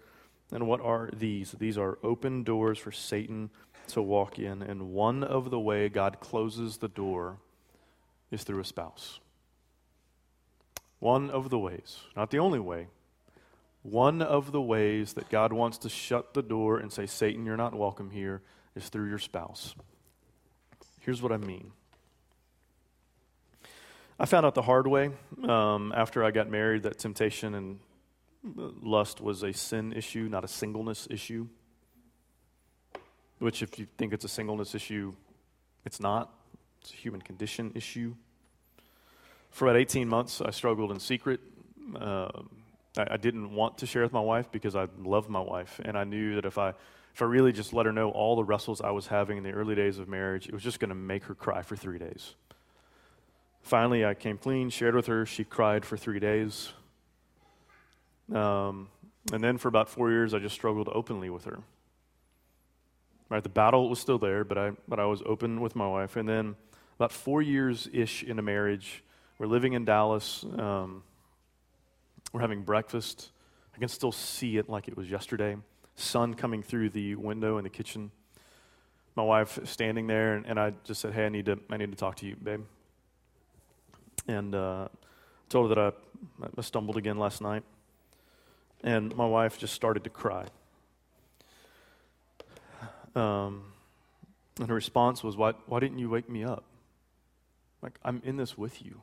And 0.51 0.67
what 0.67 0.81
are 0.81 1.09
these? 1.13 1.51
These 1.51 1.77
are 1.77 1.97
open 2.03 2.43
doors 2.43 2.77
for 2.77 2.91
Satan 2.91 3.49
to 3.89 4.01
walk 4.01 4.39
in. 4.39 4.61
And 4.61 4.91
one 4.91 5.23
of 5.23 5.49
the 5.49 5.59
way 5.59 5.89
God 5.89 6.19
closes 6.19 6.77
the 6.77 6.87
door 6.87 7.37
is 8.31 8.43
through 8.43 8.59
a 8.59 8.65
spouse. 8.65 9.19
One 10.99 11.29
of 11.29 11.49
the 11.49 11.57
ways, 11.57 11.99
not 12.15 12.29
the 12.29 12.39
only 12.39 12.59
way, 12.59 12.87
one 13.81 14.21
of 14.21 14.51
the 14.51 14.61
ways 14.61 15.13
that 15.13 15.29
God 15.29 15.53
wants 15.53 15.77
to 15.79 15.89
shut 15.89 16.33
the 16.33 16.41
door 16.41 16.77
and 16.77 16.91
say, 16.91 17.05
Satan, 17.05 17.45
you're 17.45 17.57
not 17.57 17.73
welcome 17.73 18.09
here, 18.09 18.41
is 18.75 18.89
through 18.89 19.07
your 19.07 19.19
spouse. 19.19 19.73
Here's 20.99 21.21
what 21.21 21.31
I 21.31 21.37
mean. 21.37 21.71
I 24.19 24.25
found 24.25 24.45
out 24.45 24.53
the 24.53 24.61
hard 24.61 24.85
way 24.85 25.11
um, 25.47 25.93
after 25.95 26.25
I 26.25 26.31
got 26.31 26.49
married 26.49 26.83
that 26.83 26.99
temptation 26.99 27.55
and 27.55 27.79
lust 28.43 29.21
was 29.21 29.43
a 29.43 29.53
sin 29.53 29.93
issue, 29.93 30.27
not 30.29 30.43
a 30.43 30.47
singleness 30.47 31.07
issue. 31.09 31.47
Which, 33.39 33.61
if 33.61 33.79
you 33.79 33.87
think 33.97 34.11
it's 34.11 34.25
a 34.25 34.29
singleness 34.29 34.75
issue, 34.75 35.13
it's 35.85 36.01
not. 36.01 36.33
It's 36.89 36.97
a 36.97 37.01
human 37.01 37.21
condition 37.21 37.71
issue. 37.75 38.15
For 39.51 39.67
about 39.67 39.77
18 39.77 40.07
months, 40.07 40.41
I 40.41 40.49
struggled 40.49 40.91
in 40.91 40.99
secret. 40.99 41.39
Uh, 41.95 42.29
I, 42.97 43.07
I, 43.11 43.17
didn't 43.17 43.53
want 43.53 43.77
to 43.79 43.85
share 43.85 44.01
with 44.01 44.11
my 44.11 44.19
wife 44.19 44.51
because 44.51 44.75
I 44.75 44.87
loved 44.97 45.29
my 45.29 45.39
wife, 45.39 45.79
and 45.85 45.95
I 45.95 46.03
knew 46.03 46.33
that 46.35 46.45
if 46.45 46.57
I 46.57 46.69
if 47.13 47.21
I 47.21 47.25
really 47.25 47.51
just 47.51 47.73
let 47.73 47.85
her 47.85 47.91
know 47.91 48.09
all 48.09 48.35
the 48.35 48.43
wrestles 48.43 48.81
I 48.81 48.89
was 48.89 49.05
having 49.05 49.37
in 49.37 49.43
the 49.43 49.51
early 49.51 49.75
days 49.75 49.99
of 49.99 50.07
marriage, 50.07 50.47
it 50.47 50.53
was 50.53 50.63
just 50.63 50.79
going 50.79 50.89
to 50.89 50.95
make 50.95 51.25
her 51.25 51.35
cry 51.35 51.61
for 51.61 51.75
three 51.75 51.99
days. 51.99 52.33
Finally, 53.61 54.03
I 54.03 54.15
came 54.15 54.39
clean, 54.39 54.71
shared 54.71 54.95
with 54.95 55.05
her. 55.05 55.27
She 55.27 55.43
cried 55.43 55.85
for 55.85 55.95
three 55.95 56.19
days. 56.19 56.71
Um, 58.33 58.89
and 59.31 59.43
then 59.43 59.59
for 59.59 59.67
about 59.67 59.89
four 59.89 60.09
years, 60.09 60.33
I 60.33 60.39
just 60.39 60.55
struggled 60.55 60.89
openly 60.91 61.29
with 61.29 61.45
her. 61.45 61.59
Right, 63.29 63.43
the 63.43 63.49
battle 63.49 63.89
was 63.89 63.99
still 63.99 64.17
there, 64.17 64.43
but 64.43 64.57
I, 64.57 64.71
but 64.87 64.99
I 64.99 65.05
was 65.05 65.21
open 65.23 65.61
with 65.61 65.75
my 65.75 65.87
wife. 65.87 66.15
And 66.15 66.27
then 66.27 66.55
about 66.99 67.13
four 67.13 67.41
years 67.41 67.87
ish 67.93 68.23
into 68.23 68.41
marriage, 68.41 69.05
we're 69.37 69.47
living 69.47 69.71
in 69.71 69.85
Dallas. 69.85 70.43
Um, 70.57 71.01
we're 72.33 72.41
having 72.41 72.63
breakfast. 72.63 73.31
I 73.73 73.79
can 73.79 73.87
still 73.87 74.11
see 74.11 74.57
it 74.57 74.67
like 74.67 74.89
it 74.89 74.97
was 74.97 75.09
yesterday. 75.09 75.55
Sun 75.95 76.33
coming 76.33 76.61
through 76.61 76.89
the 76.89 77.15
window 77.15 77.57
in 77.57 77.63
the 77.63 77.69
kitchen. 77.69 78.11
My 79.15 79.23
wife 79.23 79.57
standing 79.63 80.07
there, 80.07 80.35
and, 80.35 80.45
and 80.45 80.59
I 80.59 80.73
just 80.83 80.99
said, 80.99 81.13
"Hey, 81.13 81.25
I 81.25 81.29
need 81.29 81.45
to, 81.45 81.57
I 81.69 81.77
need 81.77 81.89
to 81.89 81.97
talk 81.97 82.17
to 82.17 82.25
you, 82.25 82.35
babe." 82.35 82.65
And 84.27 84.53
uh, 84.53 84.89
told 85.47 85.69
her 85.69 85.75
that 85.75 85.93
I, 86.43 86.47
I 86.57 86.61
stumbled 86.61 86.97
again 86.97 87.17
last 87.17 87.41
night. 87.41 87.63
And 88.83 89.15
my 89.15 89.25
wife 89.25 89.57
just 89.57 89.73
started 89.73 90.03
to 90.03 90.09
cry. 90.09 90.47
Um, 93.15 93.63
and 94.59 94.67
her 94.67 94.75
response 94.75 95.23
was, 95.23 95.37
why, 95.37 95.53
why 95.65 95.79
didn't 95.79 95.99
you 95.99 96.09
wake 96.09 96.29
me 96.29 96.43
up? 96.43 96.63
Like, 97.81 97.99
I'm 98.03 98.21
in 98.25 98.37
this 98.37 98.57
with 98.57 98.83
you. 98.83 99.01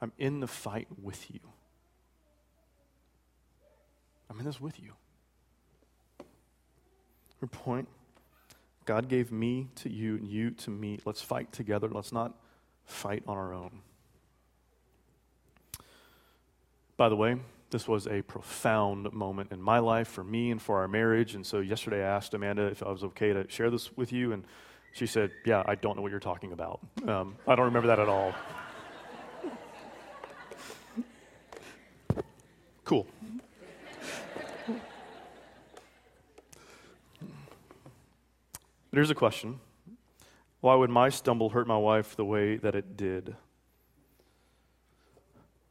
I'm 0.00 0.12
in 0.18 0.40
the 0.40 0.46
fight 0.46 0.88
with 1.02 1.30
you. 1.30 1.40
I'm 4.30 4.38
in 4.38 4.44
this 4.44 4.60
with 4.60 4.80
you. 4.80 4.92
Her 7.40 7.46
point 7.46 7.88
God 8.84 9.08
gave 9.08 9.32
me 9.32 9.68
to 9.76 9.90
you 9.90 10.16
and 10.16 10.28
you 10.28 10.50
to 10.52 10.70
me. 10.70 11.00
Let's 11.04 11.20
fight 11.20 11.52
together. 11.52 11.88
Let's 11.88 12.12
not 12.12 12.34
fight 12.84 13.24
on 13.26 13.36
our 13.36 13.52
own. 13.52 13.80
By 16.96 17.08
the 17.08 17.16
way, 17.16 17.36
this 17.70 17.88
was 17.88 18.06
a 18.06 18.22
profound 18.22 19.12
moment 19.12 19.50
in 19.50 19.60
my 19.60 19.80
life, 19.80 20.08
for 20.08 20.24
me, 20.24 20.50
and 20.50 20.62
for 20.62 20.78
our 20.78 20.88
marriage. 20.88 21.34
And 21.34 21.44
so 21.44 21.58
yesterday 21.58 22.02
I 22.02 22.08
asked 22.08 22.32
Amanda 22.32 22.66
if 22.66 22.82
I 22.82 22.90
was 22.90 23.02
okay 23.04 23.32
to 23.32 23.48
share 23.50 23.70
this 23.70 23.96
with 23.96 24.12
you, 24.12 24.32
and 24.32 24.44
she 24.96 25.06
said, 25.06 25.30
Yeah, 25.44 25.62
I 25.66 25.74
don't 25.74 25.94
know 25.94 26.02
what 26.02 26.10
you're 26.10 26.18
talking 26.18 26.52
about. 26.52 26.80
Um, 27.06 27.36
I 27.46 27.54
don't 27.54 27.66
remember 27.66 27.88
that 27.88 27.98
at 27.98 28.08
all. 28.08 28.34
cool. 32.84 33.06
But 38.90 39.00
here's 39.00 39.10
a 39.10 39.14
question 39.14 39.60
Why 40.60 40.74
would 40.74 40.88
my 40.88 41.10
stumble 41.10 41.50
hurt 41.50 41.66
my 41.66 41.76
wife 41.76 42.16
the 42.16 42.24
way 42.24 42.56
that 42.56 42.74
it 42.74 42.96
did? 42.96 43.36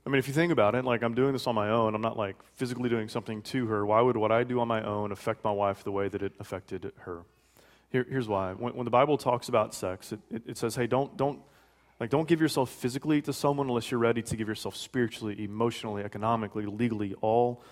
I 0.06 0.12
mean, 0.12 0.20
if 0.20 0.28
you 0.28 0.36
think 0.36 0.52
about 0.52 0.76
it, 0.76 0.86
like 0.86 1.02
I'm 1.02 1.16
doing 1.16 1.34
this 1.34 1.48
on 1.48 1.56
my 1.56 1.72
own, 1.72 1.96
I'm 1.96 2.02
not 2.02 2.16
like 2.16 2.36
physically 2.54 2.90
doing 2.90 3.10
something 3.10 3.42
to 3.42 3.66
her. 3.66 3.88
Why 3.88 4.02
would 4.02 4.18
what 4.18 4.32
I 4.32 4.44
do 4.44 4.60
on 4.60 4.68
my 4.68 4.84
own 4.84 5.12
affect 5.12 5.44
my 5.44 5.52
wife 5.52 5.84
the 5.84 5.92
way 5.92 6.10
that 6.10 6.22
it 6.22 6.34
affected 6.40 6.92
her? 7.00 7.24
Here, 7.92 8.06
here's 8.10 8.28
why. 8.28 8.54
When, 8.54 8.76
when, 8.76 8.86
the 8.86 8.92
Bible 8.92 9.18
talks 9.18 9.48
about 9.50 9.74
sex, 9.74 10.12
it, 10.12 10.20
it, 10.32 10.44
it 10.48 10.58
says, 10.58 10.76
hey, 10.76 10.88
don't, 10.88 11.16
don't, 11.18 11.40
like, 12.00 12.10
don't 12.10 12.28
give 12.28 12.42
yourself 12.42 12.70
physically 12.70 13.22
to 13.22 13.34
someone 13.34 13.68
unless 13.68 13.90
you're 13.90 14.00
ready 14.00 14.22
to 14.22 14.36
give 14.36 14.48
yourself 14.48 14.76
spiritually, 14.76 15.44
emotionally, 15.44 16.04
economically, 16.04 16.66
legally, 16.66 17.14
all 17.22 17.64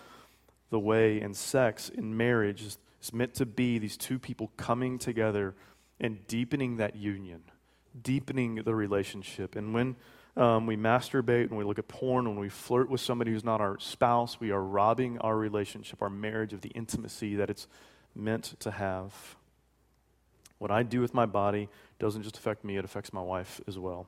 the 0.70 0.78
way. 0.78 1.20
And 1.20 1.36
sex 1.36 1.90
in 1.90 2.16
marriage 2.16 2.62
is, 2.62 2.78
is 3.02 3.12
meant 3.12 3.34
to 3.34 3.46
be 3.46 3.78
these 3.78 3.96
two 3.96 4.18
people 4.18 4.50
coming 4.56 4.98
together 4.98 5.54
and 6.00 6.26
deepening 6.26 6.78
that 6.78 6.96
union, 6.96 7.42
deepening 8.00 8.56
the 8.56 8.74
relationship. 8.74 9.56
And 9.56 9.74
when 9.74 9.96
um, 10.36 10.66
we 10.66 10.76
masturbate, 10.76 11.50
when 11.50 11.58
we 11.58 11.64
look 11.64 11.78
at 11.78 11.86
porn, 11.86 12.26
when 12.26 12.38
we 12.38 12.48
flirt 12.48 12.90
with 12.90 13.00
somebody 13.00 13.30
who's 13.30 13.44
not 13.44 13.60
our 13.60 13.78
spouse, 13.78 14.40
we 14.40 14.50
are 14.50 14.62
robbing 14.62 15.18
our 15.18 15.36
relationship, 15.36 16.02
our 16.02 16.10
marriage, 16.10 16.52
of 16.52 16.60
the 16.60 16.70
intimacy 16.70 17.36
that 17.36 17.50
it's 17.50 17.68
meant 18.14 18.54
to 18.60 18.70
have. 18.70 19.36
What 20.58 20.70
I 20.70 20.82
do 20.82 21.00
with 21.00 21.14
my 21.14 21.26
body 21.26 21.68
doesn't 21.98 22.22
just 22.22 22.36
affect 22.36 22.64
me, 22.64 22.76
it 22.76 22.84
affects 22.84 23.12
my 23.12 23.20
wife 23.22 23.60
as 23.66 23.78
well. 23.78 24.06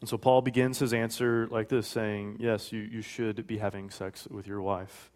And 0.00 0.08
so 0.08 0.18
Paul 0.18 0.42
begins 0.42 0.78
his 0.78 0.92
answer 0.92 1.48
like 1.50 1.68
this, 1.68 1.86
saying, 1.86 2.36
Yes, 2.40 2.72
you, 2.72 2.80
you 2.80 3.02
should 3.02 3.46
be 3.46 3.58
having 3.58 3.90
sex 3.90 4.26
with 4.30 4.46
your 4.46 4.60
wife. 4.60 5.10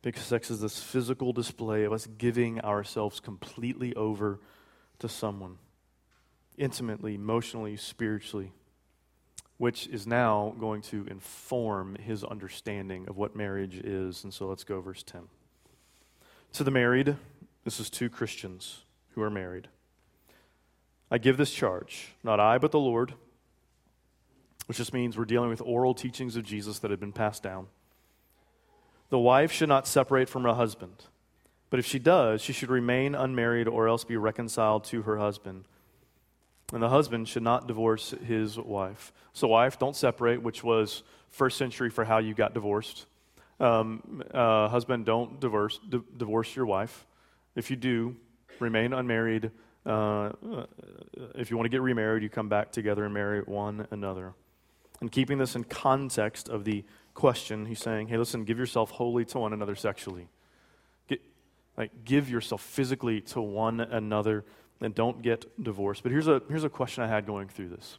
Because 0.00 0.22
sex 0.22 0.50
is 0.50 0.60
this 0.60 0.80
physical 0.80 1.32
display 1.32 1.84
of 1.84 1.92
us 1.92 2.06
giving 2.06 2.60
ourselves 2.60 3.20
completely 3.20 3.94
over 3.94 4.38
to 5.00 5.08
someone, 5.08 5.58
intimately, 6.56 7.16
emotionally, 7.16 7.76
spiritually, 7.76 8.52
which 9.58 9.88
is 9.88 10.06
now 10.06 10.54
going 10.58 10.82
to 10.82 11.04
inform 11.10 11.96
his 11.96 12.22
understanding 12.22 13.08
of 13.08 13.16
what 13.16 13.34
marriage 13.34 13.76
is. 13.76 14.22
And 14.22 14.32
so 14.32 14.46
let's 14.46 14.64
go, 14.64 14.80
verse 14.80 15.02
10. 15.02 15.22
To 16.54 16.64
the 16.64 16.70
married, 16.70 17.16
this 17.68 17.80
is 17.80 17.90
two 17.90 18.08
Christians 18.08 18.86
who 19.10 19.20
are 19.20 19.28
married. 19.28 19.68
I 21.10 21.18
give 21.18 21.36
this 21.36 21.52
charge, 21.52 22.14
not 22.24 22.40
I, 22.40 22.56
but 22.56 22.72
the 22.72 22.78
Lord, 22.78 23.12
which 24.64 24.78
just 24.78 24.94
means 24.94 25.18
we're 25.18 25.26
dealing 25.26 25.50
with 25.50 25.60
oral 25.60 25.92
teachings 25.92 26.34
of 26.34 26.44
Jesus 26.44 26.78
that 26.78 26.90
have 26.90 26.98
been 26.98 27.12
passed 27.12 27.42
down. 27.42 27.66
The 29.10 29.18
wife 29.18 29.52
should 29.52 29.68
not 29.68 29.86
separate 29.86 30.30
from 30.30 30.44
her 30.44 30.54
husband. 30.54 30.94
But 31.68 31.78
if 31.78 31.84
she 31.84 31.98
does, 31.98 32.40
she 32.40 32.54
should 32.54 32.70
remain 32.70 33.14
unmarried 33.14 33.68
or 33.68 33.86
else 33.86 34.02
be 34.02 34.16
reconciled 34.16 34.84
to 34.84 35.02
her 35.02 35.18
husband. 35.18 35.66
And 36.72 36.82
the 36.82 36.88
husband 36.88 37.28
should 37.28 37.42
not 37.42 37.68
divorce 37.68 38.14
his 38.24 38.58
wife. 38.58 39.12
So, 39.34 39.48
wife, 39.48 39.78
don't 39.78 39.94
separate, 39.94 40.40
which 40.40 40.64
was 40.64 41.02
first 41.28 41.58
century 41.58 41.90
for 41.90 42.06
how 42.06 42.16
you 42.16 42.32
got 42.32 42.54
divorced. 42.54 43.04
Um, 43.60 44.22
uh, 44.32 44.68
husband, 44.68 45.04
don't 45.04 45.38
divorce, 45.38 45.78
di- 45.86 46.00
divorce 46.16 46.56
your 46.56 46.64
wife. 46.64 47.04
If 47.58 47.70
you 47.70 47.76
do, 47.76 48.14
remain 48.60 48.92
unmarried. 48.92 49.50
Uh, 49.84 49.90
uh 49.90 50.66
if 51.34 51.50
you 51.50 51.56
want 51.56 51.64
to 51.64 51.70
get 51.70 51.82
remarried, 51.82 52.22
you 52.22 52.28
come 52.28 52.48
back 52.48 52.70
together 52.70 53.04
and 53.04 53.12
marry 53.12 53.40
one 53.40 53.88
another. 53.90 54.34
And 55.00 55.10
keeping 55.10 55.38
this 55.38 55.56
in 55.56 55.64
context 55.64 56.48
of 56.48 56.64
the 56.64 56.84
question, 57.14 57.66
he's 57.66 57.80
saying, 57.80 58.06
hey, 58.06 58.16
listen, 58.16 58.44
give 58.44 58.58
yourself 58.58 58.92
wholly 58.92 59.24
to 59.26 59.38
one 59.40 59.52
another 59.52 59.74
sexually. 59.74 60.28
Get, 61.08 61.20
like, 61.76 62.04
give 62.04 62.30
yourself 62.30 62.62
physically 62.62 63.20
to 63.22 63.40
one 63.40 63.80
another 63.80 64.44
and 64.80 64.94
don't 64.94 65.20
get 65.20 65.44
divorced. 65.60 66.04
But 66.04 66.12
here's 66.12 66.28
a, 66.28 66.40
here's 66.48 66.62
a 66.62 66.68
question 66.68 67.02
I 67.02 67.08
had 67.08 67.26
going 67.26 67.48
through 67.48 67.70
this. 67.70 67.98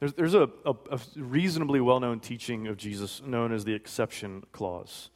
There's, 0.00 0.14
there's 0.14 0.34
a, 0.34 0.50
a, 0.66 0.74
a 0.90 0.98
reasonably 1.14 1.80
well 1.80 2.00
known 2.00 2.18
teaching 2.18 2.66
of 2.66 2.76
Jesus 2.76 3.22
known 3.24 3.52
as 3.52 3.64
the 3.64 3.74
exception 3.74 4.42
clause. 4.50 5.10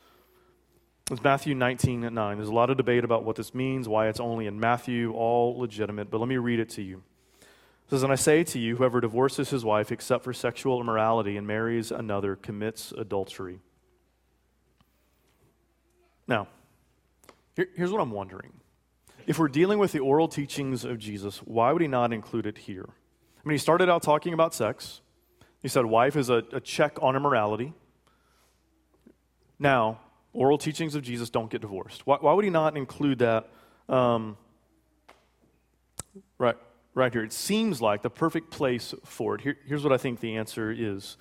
It's 1.11 1.23
Matthew 1.23 1.55
19 1.55 2.05
at 2.05 2.15
9. 2.15 2.39
There's 2.39 2.49
a 2.49 2.55
lot 2.55 2.71
of 2.71 2.79
debate 2.79 3.05
about 3.05 3.25
what 3.25 3.37
this 3.37 3.55
means, 3.55 3.87
why 3.87 4.09
it's 4.09 4.21
only 4.21 4.47
in 4.47 4.59
Matthew, 4.59 5.13
all 5.13 5.59
legitimate, 5.59 6.11
but 6.11 6.19
let 6.19 6.29
me 6.29 6.39
read 6.39 6.61
it 6.61 6.71
to 6.71 6.83
you. 6.83 7.03
It 7.41 7.91
says, 7.91 8.03
And 8.03 8.11
I 8.11 8.15
say 8.15 8.43
to 8.45 8.59
you, 8.59 8.77
whoever 8.77 9.03
divorces 9.03 9.51
his 9.51 9.67
wife 9.67 9.93
except 9.93 10.25
for 10.25 10.33
sexual 10.33 10.81
immorality 10.81 11.37
and 11.37 11.47
marries 11.47 11.91
another 11.91 12.37
commits 12.37 12.91
adultery. 12.93 13.61
Now, 16.27 16.49
here, 17.55 17.69
here's 17.77 17.93
what 17.93 18.01
I'm 18.01 18.11
wondering. 18.11 18.55
If 19.27 19.39
we're 19.39 19.49
dealing 19.49 19.79
with 19.79 19.93
the 19.93 19.99
oral 19.99 20.29
teachings 20.29 20.87
of 20.87 20.99
Jesus, 20.99 21.39
why 21.41 21.71
would 21.73 21.83
he 21.83 21.89
not 21.89 22.15
include 22.15 22.47
it 22.47 22.57
here? 22.57 22.89
I 22.89 23.47
mean, 23.49 23.55
he 23.55 23.59
started 23.59 23.91
out 23.91 24.03
talking 24.03 24.33
about 24.33 24.55
sex. 24.55 25.03
He 25.61 25.69
said, 25.69 25.85
wife 25.85 26.17
is 26.17 26.31
a, 26.31 26.43
a 26.53 26.61
check 26.61 26.97
on 27.03 27.15
immorality. 27.15 27.75
Now, 29.59 30.01
oral 30.35 30.59
teachings 30.59 30.95
of 30.95 31.03
Jesus 31.03 31.31
don't 31.31 31.51
get 31.51 31.63
divorced. 31.63 32.07
Why, 32.07 32.19
why 32.21 32.33
would 32.33 32.45
he 32.45 32.51
not 32.51 32.77
include 32.77 33.21
that 33.21 33.49
um, 33.89 34.37
right, 36.39 36.57
right 36.95 37.13
here. 37.13 37.25
It 37.25 37.33
seems 37.33 37.81
like 37.81 38.03
the 38.03 38.11
perfect 38.11 38.51
place 38.51 38.95
for 39.05 39.35
it. 39.35 39.41
Here, 39.41 39.57
here's 39.67 39.83
what 39.83 39.93
I 39.93 39.97
think 39.97 40.21
the 40.21 40.37
answer 40.37 40.71
is. 40.71 41.17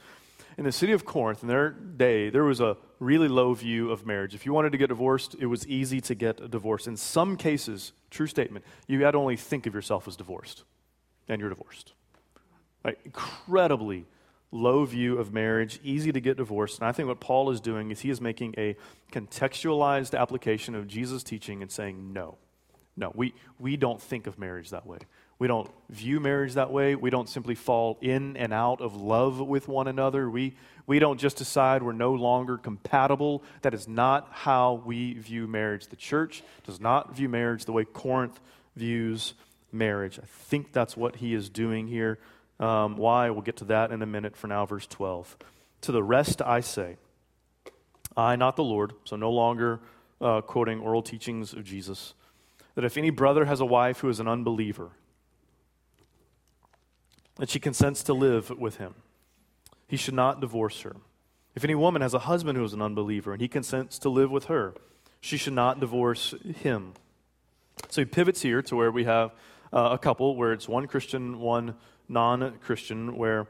In 0.55 0.65
the 0.65 0.71
city 0.71 0.91
of 0.91 1.03
Corinth, 1.03 1.41
in 1.41 1.47
their 1.47 1.71
day, 1.71 2.29
there 2.29 2.43
was 2.43 2.59
a 2.59 2.77
really 2.99 3.27
low 3.27 3.53
view 3.55 3.91
of 3.91 4.05
marriage. 4.05 4.35
If 4.35 4.45
you 4.45 4.53
wanted 4.53 4.71
to 4.73 4.77
get 4.77 4.87
divorced, 4.87 5.35
it 5.39 5.47
was 5.47 5.65
easy 5.67 5.99
to 6.01 6.13
get 6.13 6.39
a 6.39 6.47
divorce. 6.47 6.85
In 6.85 6.95
some 6.95 7.37
cases, 7.37 7.91
true 8.11 8.27
statement, 8.27 8.63
you 8.87 9.03
had 9.03 9.11
to 9.11 9.17
only 9.17 9.35
think 9.35 9.65
of 9.65 9.73
yourself 9.73 10.07
as 10.07 10.15
divorced, 10.15 10.63
and 11.27 11.39
you're 11.39 11.49
divorced. 11.49 11.93
Like, 12.83 12.99
incredibly 13.03 14.05
low 14.53 14.85
view 14.85 15.17
of 15.17 15.33
marriage, 15.33 15.79
easy 15.83 16.11
to 16.11 16.21
get 16.21 16.37
divorced. 16.37 16.79
And 16.79 16.87
I 16.87 16.91
think 16.91 17.07
what 17.07 17.19
Paul 17.19 17.49
is 17.49 17.59
doing 17.59 17.91
is 17.91 18.01
he 18.01 18.09
is 18.09 18.21
making 18.21 18.53
a 18.57 18.75
contextualized 19.11 20.17
application 20.17 20.75
of 20.75 20.87
Jesus' 20.87 21.23
teaching 21.23 21.61
and 21.61 21.71
saying, 21.71 22.13
no, 22.13 22.37
no, 22.95 23.11
we, 23.15 23.33
we 23.59 23.75
don't 23.75 24.01
think 24.01 24.27
of 24.27 24.37
marriage 24.37 24.69
that 24.69 24.85
way. 24.85 24.99
We 25.39 25.47
don't 25.47 25.69
view 25.89 26.19
marriage 26.19 26.53
that 26.53 26.71
way. 26.71 26.95
We 26.95 27.09
don't 27.09 27.27
simply 27.27 27.55
fall 27.55 27.97
in 28.01 28.37
and 28.37 28.53
out 28.53 28.79
of 28.79 28.95
love 28.95 29.39
with 29.39 29.67
one 29.67 29.87
another. 29.87 30.29
We, 30.29 30.55
we 30.85 30.99
don't 30.99 31.19
just 31.19 31.37
decide 31.37 31.81
we're 31.81 31.93
no 31.93 32.13
longer 32.13 32.57
compatible. 32.57 33.43
That 33.63 33.73
is 33.73 33.87
not 33.87 34.29
how 34.31 34.83
we 34.85 35.13
view 35.13 35.47
marriage. 35.47 35.87
The 35.87 35.95
church 35.95 36.43
does 36.65 36.79
not 36.79 37.15
view 37.15 37.27
marriage 37.27 37.65
the 37.65 37.71
way 37.71 37.83
Corinth 37.83 38.39
views 38.75 39.33
marriage. 39.71 40.19
I 40.19 40.25
think 40.27 40.71
that's 40.71 40.95
what 40.95 41.15
he 41.17 41.33
is 41.33 41.49
doing 41.49 41.87
here. 41.87 42.19
Um, 42.59 42.97
why? 42.97 43.29
We'll 43.29 43.41
get 43.41 43.57
to 43.57 43.65
that 43.65 43.91
in 43.91 44.01
a 44.01 44.05
minute. 44.05 44.35
For 44.35 44.47
now, 44.47 44.65
verse 44.65 44.87
12. 44.87 45.37
To 45.81 45.91
the 45.91 46.03
rest 46.03 46.41
I 46.41 46.61
say, 46.61 46.97
I, 48.15 48.35
not 48.35 48.55
the 48.55 48.63
Lord, 48.63 48.93
so 49.05 49.15
no 49.15 49.31
longer 49.31 49.79
uh, 50.21 50.41
quoting 50.41 50.79
oral 50.79 51.01
teachings 51.01 51.53
of 51.53 51.63
Jesus, 51.63 52.13
that 52.75 52.85
if 52.85 52.97
any 52.97 53.09
brother 53.09 53.45
has 53.45 53.59
a 53.59 53.65
wife 53.65 53.99
who 53.99 54.09
is 54.09 54.19
an 54.19 54.27
unbeliever, 54.27 54.91
that 57.37 57.49
she 57.49 57.59
consents 57.59 58.03
to 58.03 58.13
live 58.13 58.49
with 58.51 58.77
him. 58.77 58.93
He 59.87 59.97
should 59.97 60.13
not 60.13 60.39
divorce 60.39 60.81
her. 60.81 60.95
If 61.55 61.63
any 61.63 61.75
woman 61.75 62.01
has 62.01 62.13
a 62.13 62.19
husband 62.19 62.57
who 62.57 62.63
is 62.63 62.73
an 62.73 62.81
unbeliever 62.81 63.31
and 63.33 63.41
he 63.41 63.47
consents 63.47 63.99
to 63.99 64.09
live 64.09 64.31
with 64.31 64.45
her, 64.45 64.73
she 65.19 65.37
should 65.37 65.53
not 65.53 65.79
divorce 65.79 66.33
him. 66.61 66.93
So 67.89 68.01
he 68.01 68.05
pivots 68.05 68.41
here 68.41 68.61
to 68.63 68.75
where 68.75 68.91
we 68.91 69.03
have 69.05 69.31
uh, 69.71 69.89
a 69.91 69.97
couple 69.97 70.35
where 70.35 70.53
it's 70.53 70.67
one 70.67 70.87
Christian, 70.87 71.39
one 71.39 71.75
non 72.07 72.57
Christian, 72.59 73.15
where 73.15 73.47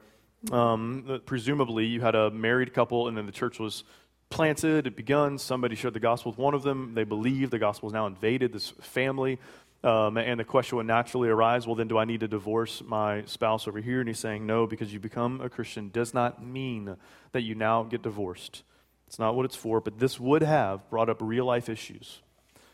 um, 0.52 1.22
presumably 1.26 1.86
you 1.86 2.02
had 2.02 2.16
a 2.16 2.32
married 2.32 2.74
couple 2.74 3.08
and 3.08 3.18
then 3.18 3.26
the 3.26 3.32
church 3.32 3.60
was 3.60 3.84
planted, 4.30 4.88
it 4.88 4.96
begun, 4.96 5.38
somebody 5.38 5.76
shared 5.76 5.94
the 5.94 6.00
gospel 6.00 6.32
with 6.32 6.40
one 6.40 6.54
of 6.54 6.64
them, 6.64 6.94
they 6.96 7.04
believe 7.04 7.52
the 7.52 7.60
gospel 7.60 7.90
has 7.90 7.94
now 7.94 8.08
invaded 8.08 8.52
this 8.52 8.70
family. 8.82 9.40
Um, 9.84 10.18
and 10.18 10.40
the 10.40 10.46
question 10.46 10.78
would 10.78 10.88
naturally 10.88 11.28
arise 11.28 11.68
well, 11.68 11.76
then 11.76 11.90
do 11.90 11.98
I 11.98 12.06
need 12.06 12.22
to 12.22 12.28
divorce 12.28 12.82
my 12.86 13.26
spouse 13.26 13.68
over 13.68 13.82
here? 13.82 14.00
And 14.00 14.08
he's 14.08 14.20
saying, 14.20 14.46
no, 14.46 14.66
because 14.66 14.94
you 14.94 15.00
become 15.00 15.42
a 15.42 15.50
Christian 15.50 15.90
does 15.90 16.14
not 16.14 16.44
mean 16.44 16.96
that 17.34 17.42
you 17.42 17.54
now 17.54 17.84
get 17.84 18.02
divorced. 18.02 18.64
It's 19.08 19.20
not 19.20 19.36
what 19.36 19.46
it's 19.46 19.58
for, 19.58 19.82
but 19.82 20.00
this 20.00 20.20
would 20.20 20.42
have 20.42 20.90
brought 20.90 21.10
up 21.10 21.18
real 21.22 21.46
life 21.46 21.68
issues. 21.68 22.22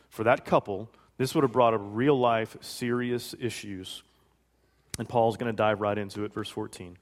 For 0.08 0.24
that 0.24 0.46
couple, 0.46 0.90
this 1.18 1.36
would 1.36 1.44
have 1.44 1.52
brought 1.52 1.74
up 1.74 1.82
real 1.84 2.18
life, 2.18 2.56
serious 2.62 3.36
issues. 3.40 4.04
And 5.00 5.10
Paul's 5.10 5.38
going 5.38 5.52
to 5.52 5.56
dive 5.56 5.82
right 5.82 5.98
into 5.98 6.26
it, 6.26 6.34
verse 6.34 6.50
14. 6.50 6.98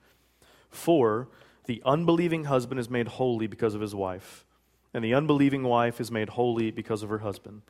For 0.69 1.27
the 1.65 1.81
unbelieving 1.83 2.45
husband 2.45 2.79
is 2.79 2.89
made 2.89 3.07
holy 3.07 3.47
because 3.47 3.73
of 3.73 3.81
his 3.81 3.95
wife, 3.95 4.45
and 4.93 5.03
the 5.03 5.15
unbelieving 5.15 5.63
wife 5.63 5.99
is 5.99 6.11
made 6.11 6.29
holy 6.29 6.71
because 6.71 7.03
of 7.03 7.09
her 7.09 7.17
husband. 7.19 7.63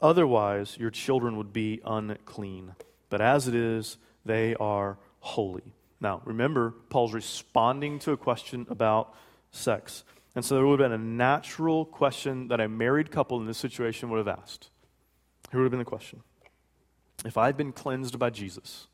Otherwise, 0.00 0.76
your 0.78 0.90
children 0.90 1.36
would 1.36 1.52
be 1.52 1.80
unclean. 1.84 2.76
But 3.10 3.20
as 3.20 3.48
it 3.48 3.54
is, 3.54 3.98
they 4.24 4.54
are 4.54 4.96
holy. 5.20 5.74
Now, 6.00 6.22
remember, 6.24 6.74
Paul's 6.88 7.12
responding 7.12 7.98
to 8.00 8.12
a 8.12 8.16
question 8.16 8.66
about 8.70 9.14
sex. 9.50 10.04
And 10.34 10.44
so 10.44 10.54
there 10.54 10.66
would 10.66 10.80
have 10.80 10.90
been 10.90 11.00
a 11.00 11.04
natural 11.04 11.84
question 11.84 12.48
that 12.48 12.60
a 12.60 12.68
married 12.68 13.10
couple 13.10 13.40
in 13.40 13.46
this 13.46 13.58
situation 13.58 14.08
would 14.10 14.18
have 14.18 14.38
asked. 14.38 14.70
Here 15.50 15.60
would 15.60 15.64
have 15.64 15.72
been 15.72 15.78
the 15.78 15.84
question 15.84 16.22
If 17.24 17.36
I've 17.36 17.56
been 17.56 17.72
cleansed 17.72 18.18
by 18.18 18.30
Jesus, 18.30 18.88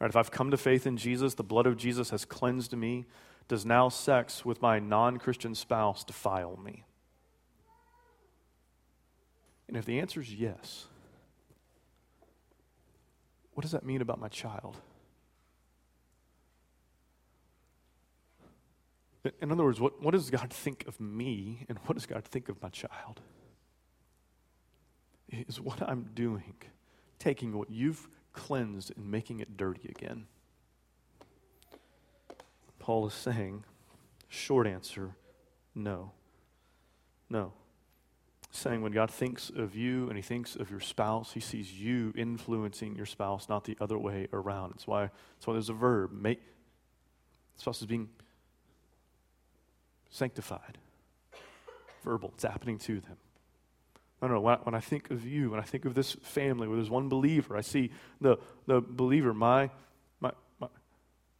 right, 0.00 0.10
if 0.10 0.16
I've 0.16 0.30
come 0.30 0.50
to 0.50 0.56
faith 0.56 0.86
in 0.86 0.96
Jesus, 0.96 1.34
the 1.34 1.42
blood 1.42 1.66
of 1.66 1.76
Jesus 1.76 2.10
has 2.10 2.24
cleansed 2.24 2.76
me, 2.76 3.06
does 3.48 3.64
now 3.64 3.88
sex 3.88 4.44
with 4.44 4.60
my 4.60 4.78
non 4.78 5.18
Christian 5.18 5.54
spouse 5.54 6.04
defile 6.04 6.58
me? 6.62 6.84
And 9.68 9.76
if 9.76 9.84
the 9.84 9.98
answer 9.98 10.20
is 10.20 10.32
yes, 10.32 10.86
what 13.54 13.62
does 13.62 13.72
that 13.72 13.84
mean 13.84 14.00
about 14.00 14.20
my 14.20 14.28
child? 14.28 14.76
In 19.40 19.50
other 19.50 19.64
words, 19.64 19.80
what, 19.80 20.00
what 20.00 20.12
does 20.12 20.30
God 20.30 20.52
think 20.52 20.84
of 20.86 21.00
me 21.00 21.64
and 21.68 21.78
what 21.86 21.94
does 21.94 22.06
God 22.06 22.24
think 22.24 22.48
of 22.48 22.62
my 22.62 22.68
child? 22.68 23.20
Is 25.28 25.60
what 25.60 25.82
I'm 25.82 26.10
doing 26.14 26.54
taking 27.18 27.56
what 27.56 27.70
you've 27.70 28.08
cleansed 28.36 28.92
and 28.96 29.10
making 29.10 29.40
it 29.40 29.56
dirty 29.56 29.88
again? 29.88 30.26
Paul 32.78 33.08
is 33.08 33.14
saying? 33.14 33.64
Short 34.28 34.66
answer 34.66 35.16
no. 35.76 36.12
No. 37.28 37.52
Saying 38.50 38.80
when 38.80 38.92
God 38.92 39.10
thinks 39.10 39.50
of 39.50 39.76
you 39.76 40.08
and 40.08 40.16
he 40.16 40.22
thinks 40.22 40.56
of 40.56 40.70
your 40.70 40.80
spouse, 40.80 41.32
he 41.32 41.40
sees 41.40 41.70
you 41.70 42.14
influencing 42.16 42.96
your 42.96 43.04
spouse, 43.04 43.48
not 43.48 43.64
the 43.64 43.76
other 43.80 43.98
way 43.98 44.26
around. 44.32 44.70
That's 44.70 44.86
why, 44.86 45.02
that's 45.02 45.46
why 45.46 45.52
there's 45.52 45.68
a 45.68 45.74
verb. 45.74 46.12
Make, 46.12 46.40
spouse 47.56 47.80
is 47.80 47.86
being 47.86 48.08
sanctified. 50.08 50.78
Verbal. 52.02 52.30
It's 52.34 52.44
happening 52.44 52.78
to 52.78 53.00
them. 53.00 53.16
When 54.18 54.32
I, 54.32 54.36
when 54.36 54.74
I 54.74 54.80
think 54.80 55.10
of 55.10 55.26
you, 55.26 55.50
when 55.50 55.60
I 55.60 55.62
think 55.62 55.84
of 55.84 55.94
this 55.94 56.14
family 56.22 56.66
where 56.66 56.76
there's 56.76 56.90
one 56.90 57.08
believer, 57.08 57.56
I 57.56 57.60
see 57.60 57.90
the, 58.20 58.38
the 58.66 58.80
believer, 58.80 59.34
my, 59.34 59.70
my, 60.20 60.32
my, 60.58 60.68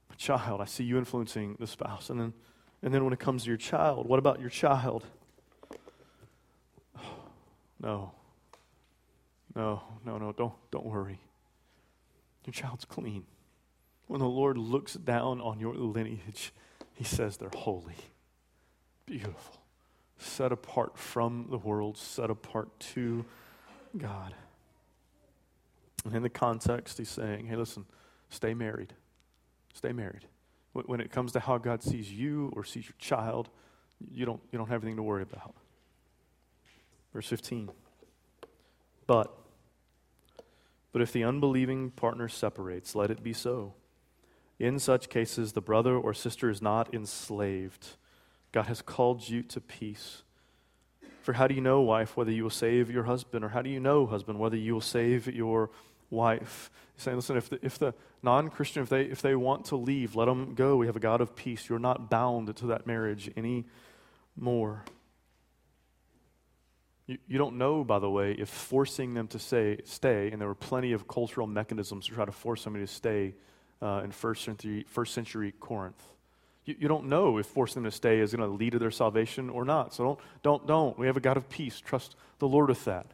my 0.08 0.14
child. 0.16 0.60
I 0.60 0.66
see 0.66 0.84
you 0.84 0.98
influencing 0.98 1.56
the 1.58 1.66
spouse. 1.66 2.10
And 2.10 2.20
then, 2.20 2.34
and 2.82 2.92
then 2.92 3.04
when 3.04 3.14
it 3.14 3.18
comes 3.18 3.44
to 3.44 3.48
your 3.48 3.56
child, 3.56 4.06
what 4.06 4.18
about 4.18 4.40
your 4.40 4.50
child? 4.50 5.04
no. 7.80 8.12
No, 9.54 9.82
no, 10.04 10.18
no. 10.18 10.32
Don't, 10.32 10.52
don't 10.70 10.84
worry. 10.84 11.18
Your 12.44 12.52
child's 12.52 12.84
clean. 12.84 13.24
When 14.06 14.20
the 14.20 14.28
Lord 14.28 14.58
looks 14.58 14.94
down 14.94 15.40
on 15.40 15.58
your 15.60 15.74
lineage, 15.74 16.52
he 16.94 17.04
says 17.04 17.38
they're 17.38 17.48
holy, 17.54 17.96
beautiful 19.06 19.65
set 20.18 20.52
apart 20.52 20.96
from 20.96 21.46
the 21.50 21.58
world, 21.58 21.96
set 21.96 22.30
apart 22.30 22.68
to 22.80 23.24
God. 23.96 24.34
And 26.04 26.14
in 26.14 26.22
the 26.22 26.30
context, 26.30 26.98
he's 26.98 27.08
saying, 27.08 27.46
hey, 27.46 27.56
listen, 27.56 27.84
stay 28.30 28.54
married. 28.54 28.94
Stay 29.74 29.92
married. 29.92 30.26
When 30.72 31.00
it 31.00 31.10
comes 31.10 31.32
to 31.32 31.40
how 31.40 31.58
God 31.58 31.82
sees 31.82 32.12
you 32.12 32.52
or 32.54 32.64
sees 32.64 32.84
your 32.84 32.94
child, 32.98 33.48
you 34.10 34.26
don't, 34.26 34.40
you 34.52 34.58
don't 34.58 34.68
have 34.68 34.82
anything 34.82 34.96
to 34.96 35.02
worry 35.02 35.22
about. 35.22 35.54
Verse 37.12 37.26
15. 37.28 37.70
But, 39.06 39.34
but 40.92 41.00
if 41.00 41.12
the 41.12 41.24
unbelieving 41.24 41.90
partner 41.90 42.28
separates, 42.28 42.94
let 42.94 43.10
it 43.10 43.22
be 43.22 43.32
so. 43.32 43.72
In 44.58 44.78
such 44.78 45.08
cases, 45.08 45.52
the 45.52 45.60
brother 45.60 45.96
or 45.96 46.12
sister 46.14 46.50
is 46.50 46.60
not 46.60 46.92
enslaved 46.92 47.96
God 48.56 48.68
has 48.68 48.80
called 48.80 49.28
you 49.28 49.42
to 49.42 49.60
peace. 49.60 50.22
For 51.20 51.34
how 51.34 51.46
do 51.46 51.54
you 51.54 51.60
know, 51.60 51.82
wife, 51.82 52.16
whether 52.16 52.30
you 52.30 52.42
will 52.42 52.48
save 52.48 52.90
your 52.90 53.02
husband? 53.02 53.44
Or 53.44 53.50
how 53.50 53.60
do 53.60 53.68
you 53.68 53.78
know, 53.78 54.06
husband, 54.06 54.38
whether 54.38 54.56
you 54.56 54.72
will 54.72 54.80
save 54.80 55.26
your 55.26 55.68
wife? 56.08 56.70
He's 56.94 57.02
saying, 57.02 57.18
listen, 57.18 57.36
if 57.36 57.50
the, 57.50 57.58
if 57.60 57.78
the 57.78 57.92
non 58.22 58.48
Christian, 58.48 58.82
if 58.82 58.88
they, 58.88 59.02
if 59.02 59.20
they 59.20 59.34
want 59.34 59.66
to 59.66 59.76
leave, 59.76 60.16
let 60.16 60.24
them 60.24 60.54
go. 60.54 60.74
We 60.78 60.86
have 60.86 60.96
a 60.96 61.00
God 61.00 61.20
of 61.20 61.36
peace. 61.36 61.68
You're 61.68 61.78
not 61.78 62.08
bound 62.08 62.56
to 62.56 62.66
that 62.68 62.86
marriage 62.86 63.30
anymore. 63.36 64.84
You, 67.06 67.18
you 67.28 67.36
don't 67.36 67.58
know, 67.58 67.84
by 67.84 67.98
the 67.98 68.08
way, 68.08 68.32
if 68.32 68.48
forcing 68.48 69.12
them 69.12 69.28
to 69.28 69.38
say, 69.38 69.80
stay, 69.84 70.30
and 70.30 70.40
there 70.40 70.48
were 70.48 70.54
plenty 70.54 70.92
of 70.92 71.06
cultural 71.06 71.46
mechanisms 71.46 72.06
to 72.06 72.14
try 72.14 72.24
to 72.24 72.32
force 72.32 72.62
somebody 72.62 72.86
to 72.86 72.90
stay 72.90 73.34
uh, 73.82 74.00
in 74.02 74.12
first 74.12 74.44
century, 74.44 74.86
first 74.88 75.12
century 75.12 75.52
Corinth. 75.60 76.02
You, 76.66 76.74
you 76.80 76.88
don't 76.88 77.06
know 77.06 77.38
if 77.38 77.46
forcing 77.46 77.82
them 77.82 77.90
to 77.90 77.96
stay 77.96 78.18
is 78.18 78.34
going 78.34 78.46
to 78.48 78.54
lead 78.54 78.72
to 78.72 78.78
their 78.78 78.90
salvation 78.90 79.48
or 79.48 79.64
not. 79.64 79.94
So 79.94 80.04
don't, 80.04 80.18
don't, 80.42 80.66
don't. 80.66 80.98
We 80.98 81.06
have 81.06 81.16
a 81.16 81.20
God 81.20 81.38
of 81.38 81.48
peace. 81.48 81.80
Trust 81.80 82.16
the 82.38 82.48
Lord 82.48 82.68
with 82.68 82.84
that. 82.84 83.06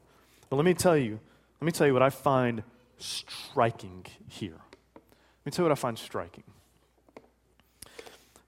But 0.50 0.56
let 0.56 0.64
me 0.64 0.74
tell 0.74 0.96
you, 0.96 1.20
let 1.60 1.66
me 1.66 1.72
tell 1.72 1.86
you 1.86 1.92
what 1.92 2.02
I 2.02 2.10
find 2.10 2.64
striking 2.98 4.04
here. 4.28 4.60
Let 4.94 5.46
me 5.46 5.52
tell 5.52 5.64
you 5.64 5.68
what 5.68 5.78
I 5.78 5.80
find 5.80 5.98
striking. 5.98 6.44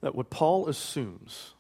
That 0.01 0.15
what 0.15 0.31
Paul 0.31 0.69
assumes, 0.69 1.55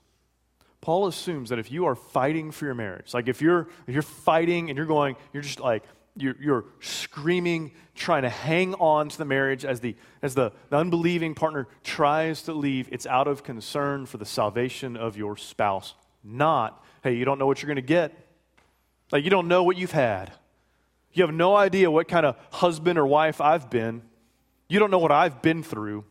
Paul 0.80 1.07
assumes 1.07 1.48
that 1.50 1.59
if 1.59 1.72
you 1.72 1.87
are 1.87 1.94
fighting 1.94 2.50
for 2.50 2.66
your 2.66 2.74
marriage, 2.74 3.14
like 3.14 3.28
if 3.28 3.40
you're 3.40 3.68
if 3.87 3.94
you're 3.94 4.02
fighting 4.02 4.68
and 4.68 4.76
you're 4.76 4.87
going, 4.87 5.16
you're 5.33 5.42
just 5.42 5.61
like, 5.61 5.83
you're, 6.16 6.37
you're, 6.40 6.64
screaming, 6.81 7.72
trying 7.94 8.22
to 8.22 8.29
hang 8.29 8.74
on 8.74 9.09
to 9.09 9.18
the 9.18 9.24
marriage 9.24 9.64
as, 9.64 9.81
the, 9.81 9.96
as 10.22 10.35
the, 10.35 10.53
the 10.70 10.77
unbelieving 10.77 11.35
partner 11.35 11.66
tries 11.83 12.42
to 12.42 12.53
leave. 12.53 12.88
It's 12.92 13.07
out 13.07 13.27
of 13.27 13.42
concern 13.42 14.07
for 14.07 14.18
the 14.18 14.27
salvation 14.27 14.96
of 14.96 15.16
your 15.16 15.37
spouse, 15.37 15.94
not, 16.22 16.85
hey, 17.03 17.14
you 17.14 17.24
don't 17.24 17.38
know 17.38 17.46
what 17.46 17.62
you're 17.62 17.68
going 17.68 17.77
to 17.77 17.83
get. 17.83 18.16
Like, 19.11 19.24
you 19.24 19.31
don't 19.31 19.48
know 19.48 19.62
what 19.62 19.77
you've 19.77 19.92
had. 19.92 20.33
You 21.12 21.24
have 21.24 21.35
no 21.35 21.57
idea 21.57 21.90
what 21.90 22.09
kind 22.09 22.27
of 22.27 22.37
husband 22.50 22.98
or 22.98 23.07
wife 23.07 23.40
I've 23.40 23.70
been. 23.70 24.03
You 24.68 24.79
don't 24.79 24.90
know 24.90 24.98
what 24.98 25.12
I've 25.12 25.42
been 25.42 25.62
through. 25.62 26.05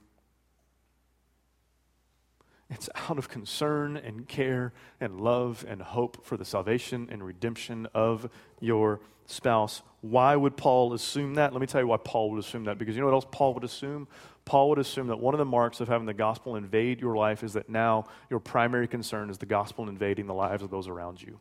It's 2.69 2.89
out 3.09 3.17
of 3.17 3.29
concern 3.29 3.97
and 3.97 4.27
care 4.27 4.73
and 4.99 5.21
love 5.21 5.65
and 5.67 5.81
hope 5.81 6.25
for 6.25 6.37
the 6.37 6.45
salvation 6.45 7.07
and 7.11 7.23
redemption 7.23 7.87
of 7.93 8.29
your 8.59 9.01
spouse. 9.25 9.81
Why 10.03 10.35
would 10.35 10.57
Paul 10.57 10.91
assume 10.91 11.35
that? 11.35 11.53
Let 11.53 11.61
me 11.61 11.65
tell 11.65 11.79
you 11.79 11.87
why 11.87 11.95
Paul 11.95 12.31
would 12.31 12.39
assume 12.39 12.65
that. 12.65 12.77
Because 12.77 12.93
you 12.93 12.99
know 12.99 13.07
what 13.07 13.13
else 13.13 13.27
Paul 13.31 13.53
would 13.53 13.63
assume? 13.63 14.09
Paul 14.43 14.67
would 14.67 14.79
assume 14.79 15.07
that 15.07 15.17
one 15.17 15.33
of 15.33 15.37
the 15.37 15.45
marks 15.45 15.79
of 15.79 15.87
having 15.87 16.05
the 16.05 16.13
gospel 16.13 16.57
invade 16.57 16.99
your 16.99 17.15
life 17.15 17.41
is 17.41 17.53
that 17.53 17.69
now 17.69 18.07
your 18.29 18.41
primary 18.41 18.85
concern 18.85 19.29
is 19.29 19.37
the 19.37 19.45
gospel 19.45 19.87
invading 19.87 20.27
the 20.27 20.33
lives 20.33 20.61
of 20.61 20.69
those 20.69 20.89
around 20.89 21.21
you. 21.21 21.39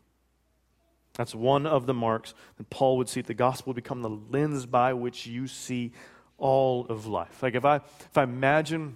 That's 1.15 1.35
one 1.35 1.67
of 1.67 1.87
the 1.87 1.93
marks 1.93 2.35
that 2.57 2.71
Paul 2.71 2.99
would 2.99 3.09
see. 3.09 3.21
The 3.21 3.35
gospel 3.35 3.75
become 3.75 4.01
the 4.01 4.11
lens 4.31 4.65
by 4.65 4.93
which 4.93 5.27
you 5.27 5.49
see 5.49 5.91
all 6.39 6.87
of 6.87 7.07
life. 7.07 7.43
Like 7.43 7.57
if 7.57 7.65
I 7.65 7.77
if 7.77 8.17
I 8.17 8.23
imagine 8.23 8.95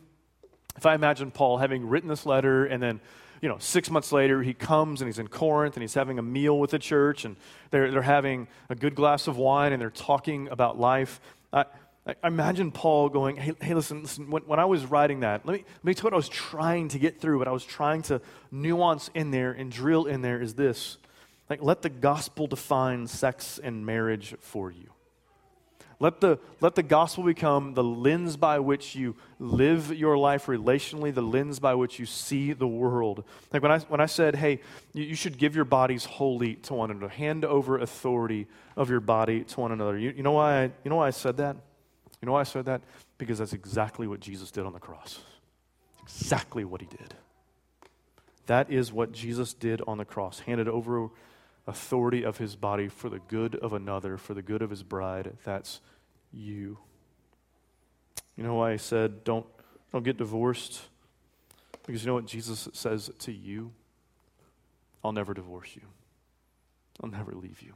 if 0.76 0.86
I 0.86 0.94
imagine 0.94 1.32
Paul 1.32 1.58
having 1.58 1.88
written 1.88 2.08
this 2.08 2.24
letter 2.24 2.66
and 2.66 2.80
then 2.80 3.00
you 3.40 3.48
know, 3.48 3.58
six 3.58 3.90
months 3.90 4.12
later, 4.12 4.42
he 4.42 4.54
comes 4.54 5.00
and 5.00 5.08
he's 5.08 5.18
in 5.18 5.28
Corinth 5.28 5.76
and 5.76 5.82
he's 5.82 5.94
having 5.94 6.18
a 6.18 6.22
meal 6.22 6.58
with 6.58 6.70
the 6.70 6.78
church 6.78 7.24
and 7.24 7.36
they're, 7.70 7.90
they're 7.90 8.02
having 8.02 8.48
a 8.68 8.74
good 8.74 8.94
glass 8.94 9.26
of 9.26 9.36
wine 9.36 9.72
and 9.72 9.80
they're 9.80 9.90
talking 9.90 10.48
about 10.48 10.78
life. 10.78 11.20
I, 11.52 11.64
I 12.06 12.28
imagine 12.28 12.70
Paul 12.70 13.08
going, 13.08 13.36
hey, 13.36 13.52
hey 13.60 13.74
listen, 13.74 14.02
listen 14.02 14.30
when, 14.30 14.42
when, 14.42 14.58
I 14.58 14.64
was 14.64 14.86
writing 14.86 15.20
that, 15.20 15.44
let 15.44 15.54
me, 15.54 15.64
let 15.66 15.84
me 15.84 15.94
tell 15.94 16.04
you 16.04 16.06
what 16.06 16.12
I 16.14 16.16
was 16.16 16.28
trying 16.28 16.88
to 16.88 16.98
get 16.98 17.20
through, 17.20 17.38
what 17.38 17.48
I 17.48 17.52
was 17.52 17.64
trying 17.64 18.02
to 18.02 18.20
nuance 18.50 19.10
in 19.14 19.30
there 19.30 19.52
and 19.52 19.70
drill 19.70 20.06
in 20.06 20.22
there 20.22 20.40
is 20.40 20.54
this. 20.54 20.98
Like, 21.50 21.62
let 21.62 21.82
the 21.82 21.90
gospel 21.90 22.46
define 22.46 23.06
sex 23.06 23.60
and 23.62 23.86
marriage 23.86 24.34
for 24.40 24.70
you. 24.70 24.90
Let 25.98 26.20
the, 26.20 26.38
let 26.60 26.74
the 26.74 26.82
gospel 26.82 27.24
become 27.24 27.72
the 27.72 27.82
lens 27.82 28.36
by 28.36 28.58
which 28.58 28.94
you 28.94 29.16
live 29.38 29.96
your 29.96 30.18
life 30.18 30.46
relationally, 30.46 31.14
the 31.14 31.22
lens 31.22 31.58
by 31.58 31.74
which 31.74 31.98
you 31.98 32.04
see 32.04 32.52
the 32.52 32.68
world. 32.68 33.24
Like 33.50 33.62
when 33.62 33.72
I, 33.72 33.78
when 33.78 34.00
I 34.00 34.06
said, 34.06 34.36
hey, 34.36 34.60
you, 34.92 35.04
you 35.04 35.14
should 35.14 35.38
give 35.38 35.56
your 35.56 35.64
bodies 35.64 36.04
wholly 36.04 36.56
to 36.56 36.74
one 36.74 36.90
another, 36.90 37.08
hand 37.08 37.46
over 37.46 37.78
authority 37.78 38.46
of 38.76 38.90
your 38.90 39.00
body 39.00 39.44
to 39.44 39.60
one 39.60 39.72
another. 39.72 39.96
You, 39.96 40.12
you, 40.14 40.22
know 40.22 40.32
why 40.32 40.64
I, 40.64 40.70
you 40.84 40.90
know 40.90 40.96
why 40.96 41.06
I 41.06 41.10
said 41.10 41.38
that? 41.38 41.56
You 42.20 42.26
know 42.26 42.32
why 42.32 42.40
I 42.40 42.44
said 42.44 42.66
that? 42.66 42.82
Because 43.16 43.38
that's 43.38 43.54
exactly 43.54 44.06
what 44.06 44.20
Jesus 44.20 44.50
did 44.50 44.66
on 44.66 44.74
the 44.74 44.78
cross. 44.78 45.20
Exactly 46.02 46.64
what 46.64 46.82
he 46.82 46.86
did. 46.88 47.14
That 48.46 48.70
is 48.70 48.92
what 48.92 49.12
Jesus 49.12 49.54
did 49.54 49.80
on 49.86 49.96
the 49.96 50.04
cross, 50.04 50.40
handed 50.40 50.68
over 50.68 51.08
authority 51.66 52.24
of 52.24 52.38
his 52.38 52.56
body 52.56 52.88
for 52.88 53.08
the 53.08 53.18
good 53.18 53.56
of 53.56 53.72
another, 53.72 54.16
for 54.16 54.34
the 54.34 54.42
good 54.42 54.62
of 54.62 54.70
his 54.70 54.82
bride. 54.82 55.36
That's 55.44 55.80
you. 56.32 56.78
You 58.36 58.44
know 58.44 58.54
why 58.54 58.72
I 58.72 58.76
said 58.76 59.24
don't, 59.24 59.46
don't 59.92 60.04
get 60.04 60.16
divorced? 60.16 60.82
Because 61.86 62.02
you 62.02 62.08
know 62.08 62.14
what 62.14 62.26
Jesus 62.26 62.68
says 62.72 63.10
to 63.20 63.32
you? 63.32 63.72
I'll 65.04 65.12
never 65.12 65.34
divorce 65.34 65.70
you. 65.74 65.82
I'll 67.02 67.10
never 67.10 67.32
leave 67.32 67.62
you. 67.62 67.72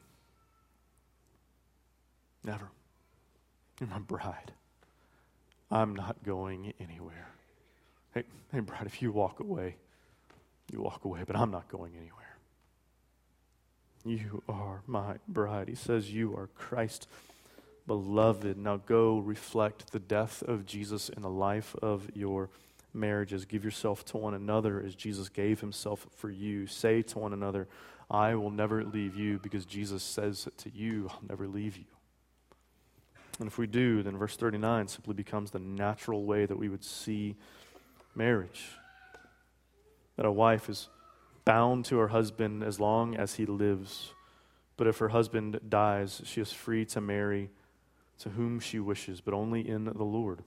Never. 2.44 2.70
You're 3.81 3.88
my 3.88 3.98
bride. 3.98 4.53
I'm 5.70 5.94
not 5.94 6.22
going 6.24 6.72
anywhere. 6.81 7.29
Hey, 8.14 8.24
hey, 8.53 8.61
bride, 8.61 8.87
if 8.87 9.00
you 9.00 9.12
walk 9.12 9.40
away, 9.40 9.76
you 10.72 10.81
walk 10.81 11.05
away, 11.05 11.20
but 11.26 11.37
I'm 11.37 11.50
not 11.50 11.68
going 11.68 11.92
anywhere. 11.96 12.19
You 14.04 14.42
are 14.48 14.82
my 14.86 15.16
bride. 15.28 15.68
He 15.68 15.74
says, 15.74 16.12
You 16.12 16.34
are 16.36 16.48
Christ 16.54 17.06
beloved. 17.86 18.56
Now 18.56 18.78
go 18.78 19.18
reflect 19.18 19.92
the 19.92 19.98
death 19.98 20.42
of 20.42 20.64
Jesus 20.64 21.08
in 21.08 21.22
the 21.22 21.30
life 21.30 21.74
of 21.82 22.08
your 22.14 22.48
marriages. 22.94 23.44
Give 23.44 23.64
yourself 23.64 24.04
to 24.06 24.16
one 24.16 24.34
another 24.34 24.82
as 24.84 24.94
Jesus 24.94 25.28
gave 25.28 25.60
himself 25.60 26.06
for 26.16 26.30
you. 26.30 26.66
Say 26.66 27.02
to 27.02 27.18
one 27.18 27.32
another, 27.32 27.68
I 28.10 28.34
will 28.34 28.50
never 28.50 28.84
leave 28.84 29.16
you 29.16 29.38
because 29.38 29.66
Jesus 29.66 30.02
says 30.02 30.48
to 30.56 30.70
you, 30.70 31.08
I'll 31.10 31.22
never 31.28 31.46
leave 31.46 31.76
you. 31.76 31.84
And 33.38 33.46
if 33.46 33.56
we 33.56 33.66
do, 33.66 34.02
then 34.02 34.18
verse 34.18 34.36
39 34.36 34.88
simply 34.88 35.14
becomes 35.14 35.50
the 35.50 35.58
natural 35.58 36.24
way 36.24 36.46
that 36.46 36.58
we 36.58 36.68
would 36.68 36.84
see 36.84 37.36
marriage. 38.14 38.72
That 40.16 40.26
a 40.26 40.32
wife 40.32 40.68
is 40.68 40.88
bound 41.50 41.84
to 41.84 41.98
her 41.98 42.06
husband 42.06 42.62
as 42.62 42.78
long 42.78 43.16
as 43.16 43.34
he 43.34 43.44
lives. 43.44 44.12
But 44.76 44.86
if 44.86 44.98
her 44.98 45.08
husband 45.08 45.58
dies, 45.68 46.22
she 46.24 46.40
is 46.40 46.52
free 46.52 46.84
to 46.86 47.00
marry 47.00 47.50
to 48.20 48.28
whom 48.28 48.60
she 48.60 48.78
wishes, 48.78 49.20
but 49.20 49.34
only 49.34 49.68
in 49.68 49.82
the 49.82 50.04
Lord. 50.04 50.44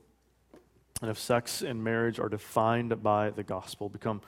And 1.02 1.12
if 1.12 1.20
sex 1.20 1.62
and 1.62 1.84
marriage 1.84 2.22
are 2.22 2.30
defined 2.30 3.04
by 3.04 3.32
the 3.32 3.44
gospel, 3.44 3.90
become 3.90 4.22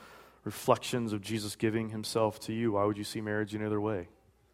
reflections 0.43 1.13
of 1.13 1.21
Jesus 1.21 1.55
giving 1.55 1.91
himself 1.91 2.41
to 2.41 2.51
you, 2.51 2.73
why 2.73 2.83
would 2.83 2.97
you 2.97 3.05
see 3.05 3.21
marriage 3.21 3.55
any 3.55 3.63
other 3.63 3.79
way? 3.79 4.09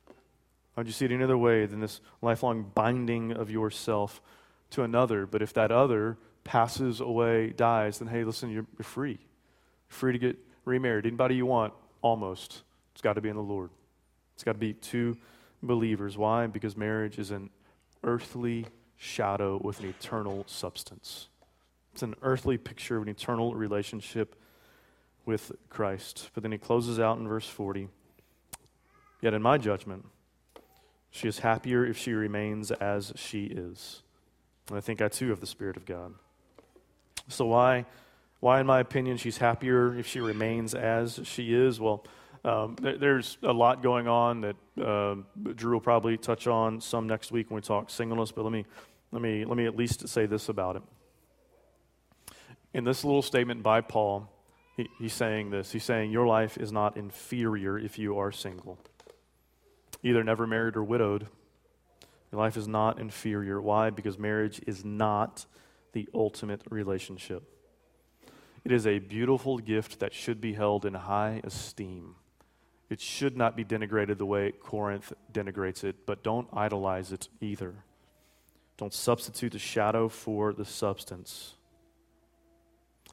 Why 0.06 0.82
would 0.82 0.88
you 0.88 0.94
see 0.94 1.06
it 1.06 1.12
any 1.12 1.24
other 1.24 1.40
way 1.40 1.66
than 1.66 1.80
this 1.80 2.02
lifelong 2.22 2.70
binding 2.76 3.32
of 3.32 3.50
yourself 3.50 4.22
to 4.70 4.84
another? 4.84 5.26
But 5.26 5.42
if 5.42 5.54
that 5.54 5.72
other 5.72 6.20
passes 6.44 7.00
away, 7.02 7.50
dies, 7.50 7.98
then 7.98 8.10
hey, 8.10 8.24
listen, 8.24 8.52
you're, 8.52 8.68
you're 8.78 8.84
free. 8.84 9.18
You're 9.90 9.98
free 9.98 10.14
to 10.14 10.20
get 10.20 10.38
remarried. 10.66 11.08
Anybody 11.08 11.34
you 11.34 11.48
want, 11.48 11.74
almost. 12.02 12.64
It's 12.94 13.02
got 13.02 13.14
to 13.14 13.22
be 13.22 13.30
in 13.30 13.36
the 13.36 13.42
Lord. 13.42 13.70
It's 14.36 14.44
got 14.44 14.54
to 14.54 14.60
be 14.60 14.74
two 14.74 15.18
believers. 15.62 16.18
Why? 16.18 16.48
Because 16.48 16.76
marriage 16.76 17.18
is 17.20 17.32
an 17.32 17.50
earthly 18.04 18.66
shadow 18.98 19.60
with 19.64 19.80
an 19.80 19.90
eternal 19.90 20.44
substance. 20.48 21.28
It's 21.94 22.04
an 22.04 22.16
earthly 22.22 22.58
picture 22.58 22.98
of 22.98 23.04
an 23.04 23.10
eternal 23.10 23.54
relationship 23.54 24.36
with 25.26 25.52
Christ. 25.70 26.30
But 26.34 26.44
then 26.44 26.52
he 26.52 26.58
closes 26.58 27.00
out 27.00 27.18
in 27.18 27.28
verse 27.28 27.48
40 27.48 27.90
Yet 29.22 29.36
in 29.36 29.42
my 29.42 29.60
judgment, 29.60 30.06
she 31.12 31.28
is 31.28 31.40
happier 31.40 31.86
if 31.86 31.96
she 31.96 32.14
remains 32.14 32.72
as 32.72 33.14
she 33.16 33.46
is. 33.46 34.02
And 34.68 34.78
I 34.78 34.82
think 34.82 35.02
I 35.02 35.10
too 35.10 35.30
have 35.30 35.40
the 35.40 35.48
Spirit 35.48 35.78
of 35.78 35.86
God. 35.86 36.16
So, 37.28 37.46
why, 37.46 37.86
why, 38.42 38.60
in 38.60 38.66
my 38.66 38.80
opinion, 38.80 39.18
she's 39.18 39.38
happier 39.38 39.96
if 39.98 40.08
she 40.08 40.20
remains 40.20 40.74
as 40.74 41.20
she 41.24 41.54
is? 41.54 41.80
Well, 41.80 42.04
um, 42.44 42.76
th- 42.76 43.00
there's 43.00 43.38
a 43.44 43.54
lot 43.54 43.84
going 43.84 44.08
on 44.08 44.42
that 44.42 44.56
uh, 44.84 45.16
Drew 45.54 45.74
will 45.74 45.80
probably 45.80 46.18
touch 46.18 46.48
on 46.48 46.82
some 46.82 47.06
next 47.06 47.32
week 47.32 47.52
when 47.52 47.56
we 47.58 47.62
talk 47.62 47.92
singleness, 47.92 48.32
but 48.32 48.44
let 48.44 48.52
me, 48.52 48.66
let 49.12 49.22
me, 49.22 49.46
let 49.46 49.56
me 49.58 49.68
at 49.68 49.78
least 49.78 50.10
say 50.10 50.26
this 50.26 50.50
about 50.50 50.76
it. 50.76 50.82
In 52.74 52.84
this 52.84 53.04
little 53.04 53.22
statement 53.22 53.62
by 53.62 53.80
Paul, 53.82 54.28
he, 54.76 54.90
he's 54.98 55.14
saying 55.14 55.52
this. 55.52 55.72
He's 55.72 55.84
saying, 55.84 56.10
Your 56.10 56.26
life 56.26 56.58
is 56.58 56.72
not 56.72 56.98
inferior 56.98 57.78
if 57.78 58.00
you 58.00 58.18
are 58.18 58.32
single, 58.32 58.80
either 60.02 60.24
never 60.24 60.48
married 60.48 60.76
or 60.76 60.84
widowed. 60.84 61.28
Your 62.32 62.42
life 62.42 62.58
is 62.58 62.68
not 62.68 63.00
inferior. 63.00 63.62
Why? 63.62 63.92
Because 63.92 64.18
marriage 64.18 64.62
is 64.66 64.84
not 64.84 65.46
the 65.94 66.10
ultimate 66.16 66.64
relationship. 66.72 67.44
It 68.64 68.72
is 68.72 68.86
a 68.86 69.00
beautiful 69.00 69.58
gift 69.58 70.00
that 70.00 70.14
should 70.14 70.40
be 70.40 70.54
held 70.54 70.86
in 70.86 70.94
high 70.94 71.42
esteem. 71.44 72.16
It 72.90 73.02
should 73.02 73.36
not 73.36 73.56
be 73.56 73.64
denigrated 73.64 74.18
the 74.18 74.26
way 74.26 74.52
Corinth 74.52 75.14
denigrates 75.32 75.84
it, 75.84 76.06
but 76.06 76.24
don't 76.24 76.48
idolize 76.54 77.12
it 77.12 77.30
either. 77.40 77.74
Don't 78.78 78.94
substitute 78.94 79.54
the 79.54 79.60
shadow 79.60 80.10
for 80.10 80.54
the 80.54 80.66
substance. 80.66 81.56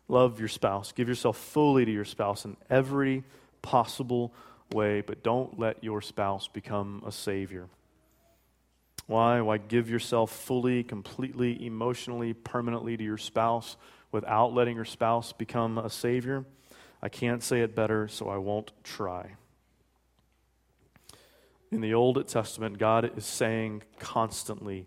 Love 0.09 0.39
your 0.39 0.49
spouse. 0.49 0.93
Give 0.93 1.09
yourself 1.09 1.37
fully 1.39 1.85
to 1.85 1.91
your 1.91 2.05
spouse 2.05 2.45
in 2.45 2.57
every 2.69 3.25
possible 3.63 4.35
way, 4.73 5.01
but 5.01 5.23
don't 5.23 5.59
let 5.59 5.85
your 5.85 6.03
spouse 6.03 6.49
become 6.49 7.03
a 7.07 7.13
savior. 7.13 7.69
Why? 9.07 9.41
Why 9.41 9.59
give 9.59 9.89
yourself 9.89 10.31
fully, 10.31 10.83
completely, 10.83 11.65
emotionally, 11.65 12.35
permanently 12.35 12.97
to 12.97 13.05
your 13.05 13.17
spouse 13.17 13.77
without 14.13 14.55
letting 14.55 14.77
your 14.77 14.85
spouse 14.85 15.33
become 15.33 15.79
a 15.79 15.91
savior? 15.91 16.45
I 17.03 17.09
can't 17.09 17.43
say 17.43 17.61
it 17.61 17.75
better, 17.75 18.09
so 18.09 18.29
I 18.29 18.39
won't 18.39 18.73
try. 18.83 19.33
In 21.71 21.81
the 21.81 21.95
Old 21.95 22.27
Testament, 22.27 22.79
God 22.79 23.17
is 23.17 23.27
saying 23.27 23.83
constantly, 23.99 24.87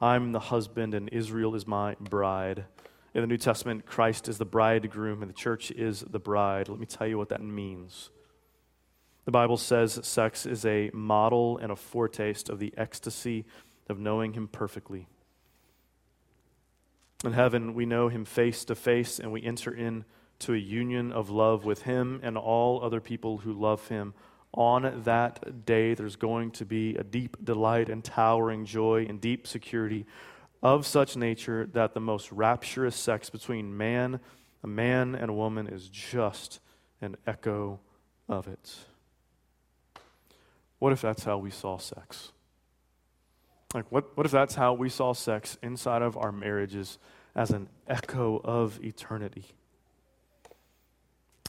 I'm 0.00 0.32
the 0.32 0.40
husband 0.40 0.94
and 0.94 1.08
Israel 1.10 1.54
is 1.54 1.66
my 1.66 1.96
bride. 2.00 2.64
In 3.14 3.20
the 3.22 3.26
New 3.26 3.36
Testament, 3.36 3.86
Christ 3.86 4.28
is 4.28 4.38
the 4.38 4.44
bridegroom 4.44 5.22
and 5.22 5.30
the 5.30 5.34
church 5.34 5.70
is 5.70 6.00
the 6.00 6.18
bride. 6.18 6.68
Let 6.68 6.78
me 6.78 6.86
tell 6.86 7.06
you 7.06 7.18
what 7.18 7.30
that 7.30 7.42
means. 7.42 8.10
The 9.24 9.32
Bible 9.32 9.56
says 9.56 9.98
sex 10.02 10.46
is 10.46 10.64
a 10.64 10.90
model 10.92 11.58
and 11.58 11.70
a 11.70 11.76
foretaste 11.76 12.48
of 12.48 12.58
the 12.58 12.72
ecstasy 12.76 13.44
of 13.88 13.98
knowing 13.98 14.32
Him 14.32 14.48
perfectly. 14.48 15.06
In 17.24 17.32
heaven, 17.32 17.74
we 17.74 17.84
know 17.84 18.08
Him 18.08 18.24
face 18.24 18.64
to 18.66 18.76
face 18.76 19.18
and 19.18 19.32
we 19.32 19.42
enter 19.42 19.72
into 19.72 20.54
a 20.54 20.56
union 20.56 21.10
of 21.10 21.30
love 21.30 21.64
with 21.64 21.82
Him 21.82 22.20
and 22.22 22.38
all 22.38 22.80
other 22.84 23.00
people 23.00 23.38
who 23.38 23.52
love 23.52 23.88
Him. 23.88 24.14
On 24.54 25.02
that 25.02 25.66
day, 25.66 25.94
there's 25.94 26.14
going 26.14 26.52
to 26.52 26.64
be 26.64 26.94
a 26.94 27.02
deep 27.02 27.36
delight 27.44 27.88
and 27.88 28.04
towering 28.04 28.64
joy 28.64 29.04
and 29.08 29.20
deep 29.20 29.48
security 29.48 30.06
of 30.62 30.86
such 30.86 31.16
nature 31.16 31.68
that 31.72 31.92
the 31.92 32.00
most 32.00 32.30
rapturous 32.30 32.94
sex 32.94 33.30
between 33.30 33.76
man, 33.76 34.20
a 34.62 34.68
man 34.68 35.16
and 35.16 35.28
a 35.28 35.34
woman 35.34 35.66
is 35.66 35.88
just 35.88 36.60
an 37.00 37.16
echo 37.26 37.80
of 38.28 38.46
it. 38.46 38.76
What 40.78 40.92
if 40.92 41.00
that's 41.00 41.24
how 41.24 41.38
we 41.38 41.50
saw 41.50 41.78
sex? 41.78 42.30
Like, 43.74 43.90
what, 43.92 44.16
what 44.16 44.24
if 44.24 44.32
that's 44.32 44.54
how 44.54 44.72
we 44.72 44.88
saw 44.88 45.12
sex 45.12 45.58
inside 45.62 46.00
of 46.00 46.16
our 46.16 46.32
marriages 46.32 46.98
as 47.34 47.50
an 47.50 47.68
echo 47.86 48.40
of 48.42 48.82
eternity? 48.82 49.44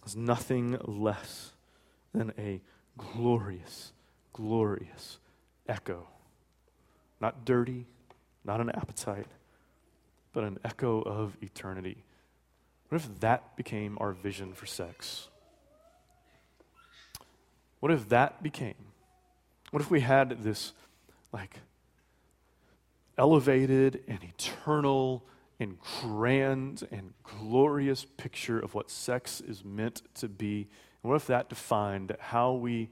As 0.06 0.16
nothing 0.18 0.78
less 0.84 1.54
than 2.14 2.34
a 2.38 2.62
glorious, 2.98 3.94
glorious 4.34 5.20
echo. 5.68 6.08
Not 7.22 7.46
dirty, 7.46 7.86
not 8.44 8.60
an 8.60 8.70
appetite, 8.70 9.28
but 10.34 10.44
an 10.44 10.60
echo 10.66 11.02
of 11.02 11.38
eternity. 11.42 12.04
What 12.90 13.02
if 13.02 13.20
that 13.22 13.56
became 13.56 13.98
our 14.02 14.12
vision 14.12 14.54
for 14.54 14.66
sex? 14.66 15.30
What 17.80 17.94
if 17.94 18.10
that 18.10 18.44
became? 18.44 18.76
What 19.72 19.82
if 19.82 19.90
we 19.90 20.02
had 20.02 20.44
this, 20.44 20.74
like, 21.32 21.60
elevated 23.20 24.02
and 24.08 24.24
eternal 24.24 25.26
and 25.60 25.78
grand 26.02 26.88
and 26.90 27.14
glorious 27.22 28.06
picture 28.06 28.58
of 28.58 28.74
what 28.74 28.90
sex 28.90 29.42
is 29.42 29.64
meant 29.64 30.02
to 30.16 30.30
be? 30.30 30.70
And 31.04 31.10
what 31.10 31.18
if 31.18 31.28
that 31.28 31.50
defined 31.50 32.16
how 32.20 32.54
we 32.54 32.90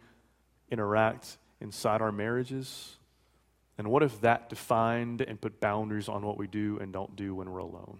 interact 0.69 1.37
inside 1.61 2.01
our 2.01 2.11
marriages? 2.11 2.97
And 3.77 3.87
what 3.87 4.03
if 4.03 4.19
that 4.21 4.49
defined 4.49 5.21
and 5.21 5.39
put 5.39 5.61
boundaries 5.61 6.09
on 6.09 6.23
what 6.23 6.37
we 6.37 6.47
do 6.47 6.77
and 6.81 6.91
don't 6.91 7.15
do 7.15 7.33
when 7.33 7.49
we're 7.49 7.59
alone? 7.59 7.99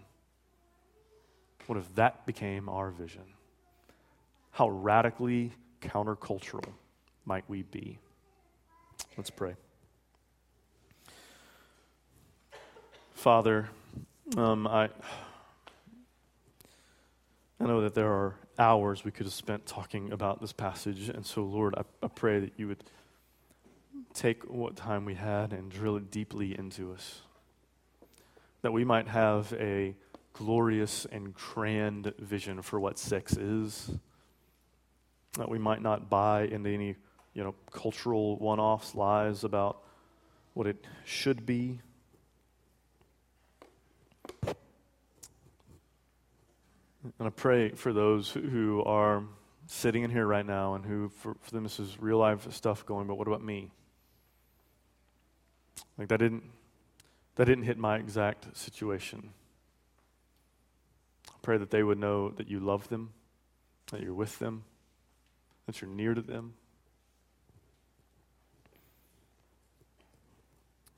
What 1.66 1.78
if 1.78 1.94
that 1.94 2.26
became 2.26 2.68
our 2.68 2.90
vision? 2.90 3.24
How 4.50 4.68
radically 4.68 5.52
countercultural 5.80 6.68
might 7.24 7.44
we 7.48 7.62
be? 7.62 7.98
Let's 9.16 9.30
pray. 9.30 9.54
Father, 13.18 13.68
um, 14.36 14.68
I, 14.68 14.90
I 17.58 17.64
know 17.64 17.80
that 17.80 17.92
there 17.92 18.12
are 18.12 18.36
hours 18.60 19.04
we 19.04 19.10
could 19.10 19.26
have 19.26 19.32
spent 19.32 19.66
talking 19.66 20.12
about 20.12 20.40
this 20.40 20.52
passage, 20.52 21.08
and 21.08 21.26
so, 21.26 21.42
Lord, 21.42 21.74
I, 21.76 21.82
I 22.00 22.06
pray 22.06 22.38
that 22.38 22.52
you 22.56 22.68
would 22.68 22.84
take 24.14 24.48
what 24.48 24.76
time 24.76 25.04
we 25.04 25.14
had 25.14 25.52
and 25.52 25.68
drill 25.68 25.96
it 25.96 26.12
deeply 26.12 26.56
into 26.56 26.92
us. 26.92 27.22
That 28.62 28.72
we 28.72 28.84
might 28.84 29.08
have 29.08 29.52
a 29.54 29.96
glorious 30.32 31.04
and 31.10 31.34
grand 31.34 32.12
vision 32.20 32.62
for 32.62 32.78
what 32.78 33.00
sex 33.00 33.36
is. 33.36 33.90
That 35.32 35.48
we 35.48 35.58
might 35.58 35.82
not 35.82 36.08
buy 36.08 36.42
into 36.42 36.70
any, 36.70 36.94
you 37.34 37.42
know, 37.42 37.56
cultural 37.72 38.36
one-offs 38.38 38.94
lies 38.94 39.42
about 39.42 39.82
what 40.54 40.68
it 40.68 40.84
should 41.04 41.44
be. 41.44 41.80
And 47.02 47.12
I 47.28 47.30
pray 47.30 47.70
for 47.70 47.92
those 47.92 48.30
who 48.30 48.82
are 48.84 49.22
sitting 49.66 50.02
in 50.02 50.10
here 50.10 50.26
right 50.26 50.46
now 50.46 50.74
and 50.74 50.84
who, 50.84 51.08
for, 51.08 51.36
for 51.40 51.50
them, 51.50 51.62
this 51.62 51.78
is 51.78 52.00
real 52.00 52.18
life 52.18 52.50
stuff 52.52 52.84
going, 52.84 53.06
but 53.06 53.16
what 53.16 53.28
about 53.28 53.42
me? 53.42 53.70
Like 55.96 56.08
that 56.08 56.18
didn't 56.18 56.44
that 57.36 57.44
didn't 57.44 57.64
hit 57.64 57.78
my 57.78 57.96
exact 57.96 58.56
situation. 58.56 59.30
I 61.28 61.34
pray 61.40 61.56
that 61.56 61.70
they 61.70 61.84
would 61.84 61.98
know 61.98 62.30
that 62.30 62.48
you 62.48 62.58
love 62.58 62.88
them, 62.88 63.10
that 63.92 64.02
you're 64.02 64.12
with 64.14 64.40
them, 64.40 64.64
that 65.66 65.80
you're 65.80 65.90
near 65.90 66.14
to 66.14 66.20
them. 66.20 66.54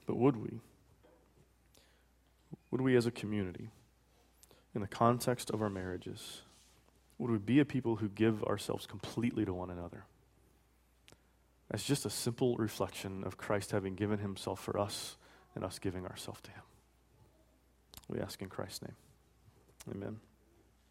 But 0.07 0.17
would 0.17 0.37
we? 0.37 0.61
Would 2.71 2.81
we 2.81 2.97
as 2.97 3.05
a 3.05 3.11
community, 3.11 3.69
in 4.75 4.81
the 4.81 4.87
context 4.87 5.51
of 5.51 5.63
our 5.63 5.71
marriages, 5.71 6.43
would 7.19 7.31
we 7.31 7.39
be 7.39 7.61
a 7.61 7.65
people 7.65 7.97
who 7.97 8.09
give 8.09 8.43
ourselves 8.45 8.87
completely 8.87 9.45
to 9.45 9.53
one 9.53 9.71
another? 9.71 10.05
as 11.71 11.85
just 11.85 12.05
a 12.05 12.11
simple 12.11 12.57
reflection 12.57 13.23
of 13.25 13.37
Christ 13.37 13.71
having 13.71 13.95
given 13.95 14.19
himself 14.19 14.61
for 14.61 14.79
us 14.79 15.17
and 15.55 15.65
us 15.65 15.79
giving 15.79 16.05
ourselves 16.05 16.41
to 16.43 16.51
him. 16.51 16.63
We 18.09 18.21
ask 18.21 18.43
in 18.43 18.49
Christ's 18.49 18.83
name. 18.83 18.97
Amen. 19.95 20.21